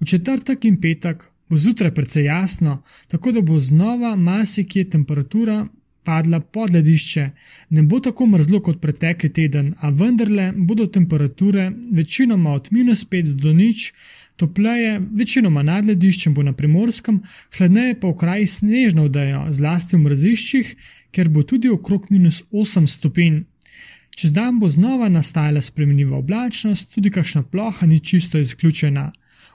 V 0.00 0.06
četrtek 0.06 0.64
in 0.64 0.80
petek 0.80 1.24
bo 1.50 1.58
zjutraj 1.58 1.94
precej 1.94 2.24
jasno, 2.24 2.82
tako 3.08 3.32
da 3.32 3.40
bo 3.40 3.60
znova 3.60 4.16
marsikje 4.16 4.90
temperatura 4.90 5.66
padla 6.04 6.40
pod 6.40 6.72
ledišče. 6.74 7.30
Ne 7.70 7.82
bo 7.82 8.00
tako 8.00 8.26
mrzlo 8.26 8.60
kot 8.60 8.80
pretekli 8.80 9.32
teden, 9.32 9.74
a 9.80 9.90
vendarle 9.90 10.52
bodo 10.56 10.86
temperature 10.86 11.72
večinoma 11.92 12.52
od 12.52 12.68
minus 12.70 13.04
5 13.10 13.34
do 13.34 13.52
nič, 13.52 13.92
topleje, 14.36 15.00
večinoma 15.12 15.62
nad 15.62 15.84
lediščem 15.84 16.34
bo 16.34 16.42
na 16.42 16.52
primorskem, 16.56 17.20
hladneje 17.58 17.98
pa 18.00 18.08
v 18.08 18.16
kraji 18.22 18.46
snežno 18.46 19.04
vdajo, 19.08 19.44
zlasti 19.52 19.96
v 19.96 20.04
mraziščih, 20.06 20.72
ker 21.12 21.28
bo 21.28 21.42
tudi 21.42 21.68
okrog 21.68 22.08
minus 22.10 22.42
8 22.50 22.86
stopinj. 22.86 23.42
Čez 24.16 24.32
dan 24.32 24.58
bo 24.60 24.68
znova 24.68 25.08
nastajala 25.08 25.60
spremenljiva 25.60 26.16
oblačnost, 26.16 26.94
tudi 26.94 27.10
kakšna 27.10 27.42
ploha 27.42 27.86
ni 27.86 28.00
čisto 28.00 28.38
izključena. 28.38 29.10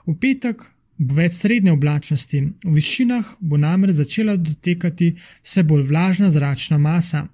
V 0.06 0.14
petek 0.20 0.62
več 0.98 1.32
srednje 1.32 1.72
oblačnosti, 1.72 2.42
v 2.64 2.74
višinah 2.74 3.36
bo 3.40 3.56
namreč 3.56 3.96
začela 4.00 4.36
dotekati 4.36 5.14
vse 5.42 5.62
bolj 5.62 5.82
vlažna 5.90 6.30
zračna 6.30 6.78
masa. 6.78 7.26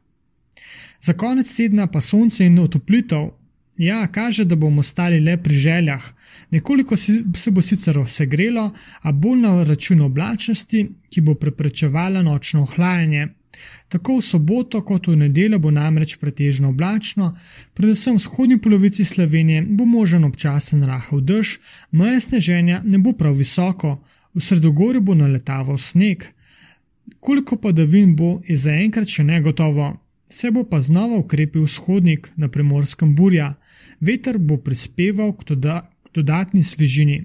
Za 1.01 1.13
konec 1.13 1.51
tedna 1.57 1.87
pa 1.87 2.01
sonce 2.01 2.47
in 2.47 2.59
otoplitev. 2.59 3.31
Ja, 3.79 4.07
kaže, 4.07 4.45
da 4.45 4.57
bomo 4.57 4.81
ostali 4.81 5.21
le 5.21 5.37
pri 5.43 5.55
željah. 5.55 6.05
Nekoliko 6.51 6.97
se 6.97 7.51
bo 7.51 7.63
sicer 7.63 7.99
osegrelo, 7.99 8.71
a 9.03 9.13
bolj 9.13 9.41
na 9.41 9.63
račun 9.65 10.01
oblačnosti, 10.01 10.89
ki 11.11 11.21
bo 11.21 11.35
preprečevala 11.35 12.23
nočno 12.23 12.63
ohlajanje. 12.63 13.29
Tako 13.89 14.19
v 14.19 14.25
soboto 14.25 14.81
kot 14.85 15.07
v 15.07 15.17
nedeljo 15.17 15.59
bo 15.59 15.71
namreč 15.71 16.17
pretežno 16.17 16.71
oblačno, 16.73 17.33
predvsem 17.75 18.17
v 18.17 18.23
vzhodnji 18.23 18.59
polovici 18.59 19.05
Slovenije 19.05 19.63
bo 19.69 19.85
možen 19.85 20.25
občasen 20.25 20.85
rahel 20.85 21.21
dež, 21.21 21.59
meje 21.91 22.21
sneženja 22.21 22.83
ne 22.85 22.99
bo 22.99 23.13
prav 23.13 23.37
visoko, 23.37 23.99
v 24.35 24.41
sredogorju 24.41 25.01
bo 25.01 25.15
naletaval 25.15 25.79
sneg. 25.79 26.25
Koliko 27.21 27.57
padavin 27.57 28.17
bo, 28.17 28.41
je 28.49 28.57
zaenkrat 28.57 29.09
še 29.09 29.25
negotovo. 29.25 29.93
Se 30.29 30.51
bo 30.51 30.65
pa 30.65 30.81
znova 30.81 31.19
ukrepil 31.21 31.67
vzhodnik 31.67 32.31
na 32.37 32.49
primorskem 32.49 33.15
burja, 33.15 33.55
veter 34.01 34.39
bo 34.39 34.57
prispeval 34.57 35.35
k, 35.37 35.53
doda 35.53 35.77
k 36.09 36.15
dodatni 36.15 36.63
svežini. 36.65 37.25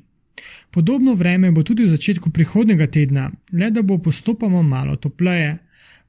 Podobno 0.72 1.16
vreme 1.16 1.52
bo 1.52 1.64
tudi 1.64 1.84
v 1.84 1.94
začetku 1.96 2.30
prihodnega 2.30 2.88
tedna, 2.88 3.32
le 3.54 3.72
da 3.72 3.82
bo 3.82 3.98
postopoma 3.98 4.62
malo 4.62 4.96
topleje. 4.96 5.58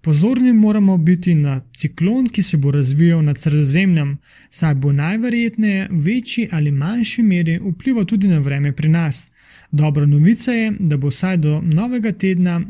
Pozorni 0.01 0.53
moramo 0.53 0.97
biti 0.97 1.35
na 1.35 1.61
ciklon, 1.77 2.29
ki 2.29 2.43
se 2.43 2.57
bo 2.57 2.71
razvijal 2.71 3.25
nad 3.25 3.39
sredozemljem, 3.39 4.19
saj 4.51 4.75
bo 4.75 4.93
najverjetneje 4.93 5.89
v 5.91 5.99
večji 6.05 6.49
ali 6.53 6.71
manjši 6.71 7.23
meri 7.23 7.59
vplival 7.59 8.05
tudi 8.05 8.29
na 8.29 8.39
vreme 8.39 8.73
pri 8.73 8.89
nas. 8.89 9.31
Dobra 9.71 10.07
novica 10.07 10.53
je, 10.53 10.73
da 10.79 10.97
bo 10.97 11.09
vsaj 11.09 11.37
do 11.37 11.61
novega 11.65 12.13
tedna 12.13 12.61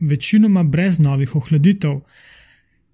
večinoma 0.00 0.62
brez 0.62 0.98
novih 0.98 1.36
ohladitev. 1.36 2.00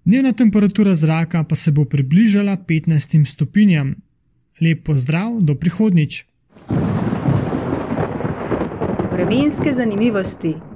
Dnevna 0.05 0.33
temperatura 0.33 0.95
zraka 0.95 1.43
pa 1.43 1.55
se 1.55 1.71
bo 1.71 1.85
približala 1.85 2.57
15 2.57 3.25
stopinjam. 3.25 3.95
Lep 4.61 4.83
pozdrav, 4.83 5.39
do 5.41 5.55
prihodnič. 5.55 6.25
Vremenske 9.11 9.71
zanimivosti. 9.71 10.72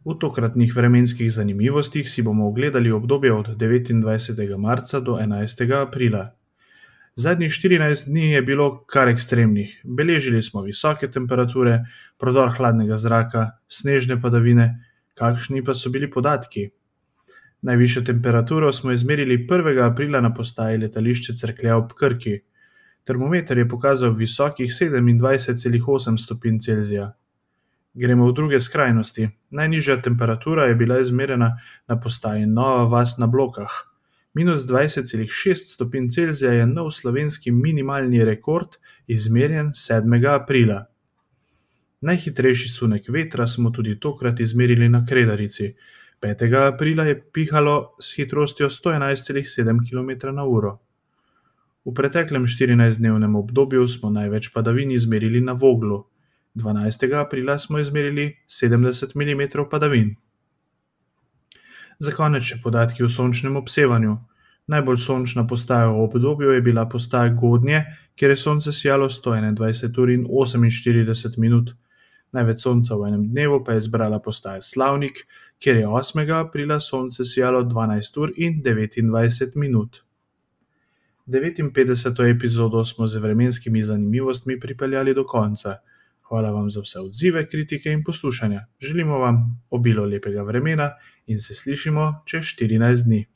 V 0.00 0.14
tokratnih 0.16 0.72
vremenskih 0.76 1.32
zanimivostih 1.32 2.08
si 2.08 2.22
bomo 2.22 2.46
ogledali 2.48 2.92
obdobje 2.92 3.32
od 3.32 3.48
29. 3.48 4.56
marca 4.56 5.00
do 5.00 5.12
11. 5.12 5.82
aprila. 5.82 6.36
Zadnjih 7.14 7.50
14 7.50 8.08
dni 8.08 8.32
je 8.32 8.42
bilo 8.42 8.84
kar 8.88 9.08
ekstremnih. 9.08 9.80
Beležili 9.84 10.42
smo 10.42 10.62
visoke 10.62 11.10
temperature, 11.10 11.84
prodor 12.18 12.48
hladnega 12.56 12.96
zraka, 12.96 13.50
snežne 13.68 14.16
padavine, 14.22 14.86
kakšni 15.14 15.60
pa 15.64 15.74
so 15.74 15.92
bili 15.92 16.10
podatki. 16.10 16.70
Najvišjo 17.62 18.02
temperaturo 18.02 18.72
smo 18.72 18.92
izmerili 18.92 19.46
1. 19.46 19.84
aprila 19.84 20.20
na 20.20 20.34
postaji 20.34 20.78
letališče 20.78 21.36
Cerklja 21.36 21.76
ob 21.76 21.92
Krki. 21.92 22.38
Termometer 23.04 23.58
je 23.58 23.68
pokazal 23.68 24.16
visokih 24.16 24.70
27,8 24.70 26.16
stopinj 26.16 26.58
Celzija. 26.58 27.12
Gremo 27.94 28.28
v 28.30 28.32
druge 28.32 28.60
skrajnosti. 28.60 29.28
Najnižja 29.50 30.02
temperatura 30.02 30.64
je 30.64 30.74
bila 30.74 31.00
izmerjena 31.00 31.58
na 31.88 32.00
postaji 32.00 32.46
Nova 32.46 32.84
Vas 32.84 33.18
na 33.18 33.26
Blokah. 33.26 33.70
Minus 34.34 34.60
20,6 34.62 35.74
stopinj 35.74 36.08
Celzija 36.08 36.52
je 36.52 36.66
nov 36.66 36.90
slovenski 36.90 37.50
minimalni 37.50 38.24
rekord, 38.24 38.78
izmerjen 39.06 39.72
7. 39.74 40.34
aprila. 40.34 40.86
Najhitrejši 42.00 42.68
sunek 42.68 43.08
vetra 43.08 43.46
smo 43.46 43.70
tudi 43.70 44.00
tokrat 44.00 44.40
izmerili 44.40 44.88
na 44.88 45.06
Kredarici. 45.06 45.74
5. 46.20 46.74
aprila 46.74 47.04
je 47.04 47.18
pihalo 47.32 47.96
s 48.00 48.14
hitrostjo 48.16 48.68
111,7 48.68 49.82
km/h. 49.90 50.76
V 51.84 51.94
preteklem 51.94 52.46
14-dnevnem 52.46 53.36
obdobju 53.36 53.88
smo 53.88 54.10
največ 54.10 54.52
padavin 54.54 54.90
izmerili 54.90 55.40
na 55.40 55.52
Voglu. 55.52 56.04
12. 56.54 57.20
aprila 57.20 57.58
smo 57.58 57.78
izmerili 57.78 58.36
70 58.46 59.16
mm 59.16 59.68
padavin. 59.70 60.16
Za 61.98 62.12
konec 62.16 62.42
še 62.42 62.56
podatki 62.62 63.04
o 63.04 63.08
sončnem 63.08 63.56
obsevanju. 63.60 64.16
Najbolj 64.70 64.96
sončna 65.02 65.46
postaja 65.46 65.90
v 65.90 66.00
obdobju 66.04 66.54
je 66.54 66.62
bila 66.62 66.86
postaja 66.88 67.28
Godnje, 67.28 67.84
kjer 68.14 68.30
je 68.30 68.36
sonce 68.36 68.72
sijalo 68.72 69.08
121 69.08 69.96
ur 69.98 70.10
in 70.10 70.26
48 70.26 71.38
minut. 71.38 71.74
Največ 72.32 72.62
sonca 72.62 72.96
v 72.96 73.08
enem 73.08 73.24
dnevu 73.32 73.64
pa 73.64 73.74
je 73.74 73.80
zbrala 73.88 74.20
postaja 74.22 74.62
Slavnik, 74.62 75.26
kjer 75.58 75.82
je 75.82 75.86
8. 75.86 76.30
aprila 76.38 76.80
sonce 76.80 77.24
sijalo 77.24 77.64
12 77.64 78.20
ur 78.22 78.32
in 78.36 78.62
29 78.62 79.56
minut. 79.56 80.04
59. 81.26 82.30
epizodo 82.30 82.84
smo 82.84 83.06
z 83.06 83.18
vremenskimi 83.18 83.82
zanimivostmi 83.82 84.60
pripeljali 84.60 85.14
do 85.14 85.24
konca. 85.24 85.76
Hvala 86.30 86.50
vam 86.50 86.70
za 86.70 86.80
vse 86.80 87.00
odzive, 87.00 87.48
kritike 87.48 87.92
in 87.92 88.04
poslušanja. 88.06 88.60
Želimo 88.80 89.18
vam 89.18 89.62
obilo 89.70 90.04
lepega 90.04 90.42
vremena 90.42 90.90
in 91.26 91.38
se 91.38 91.54
slišimo 91.54 92.22
čez 92.26 92.42
14 92.44 93.04
dni. 93.04 93.26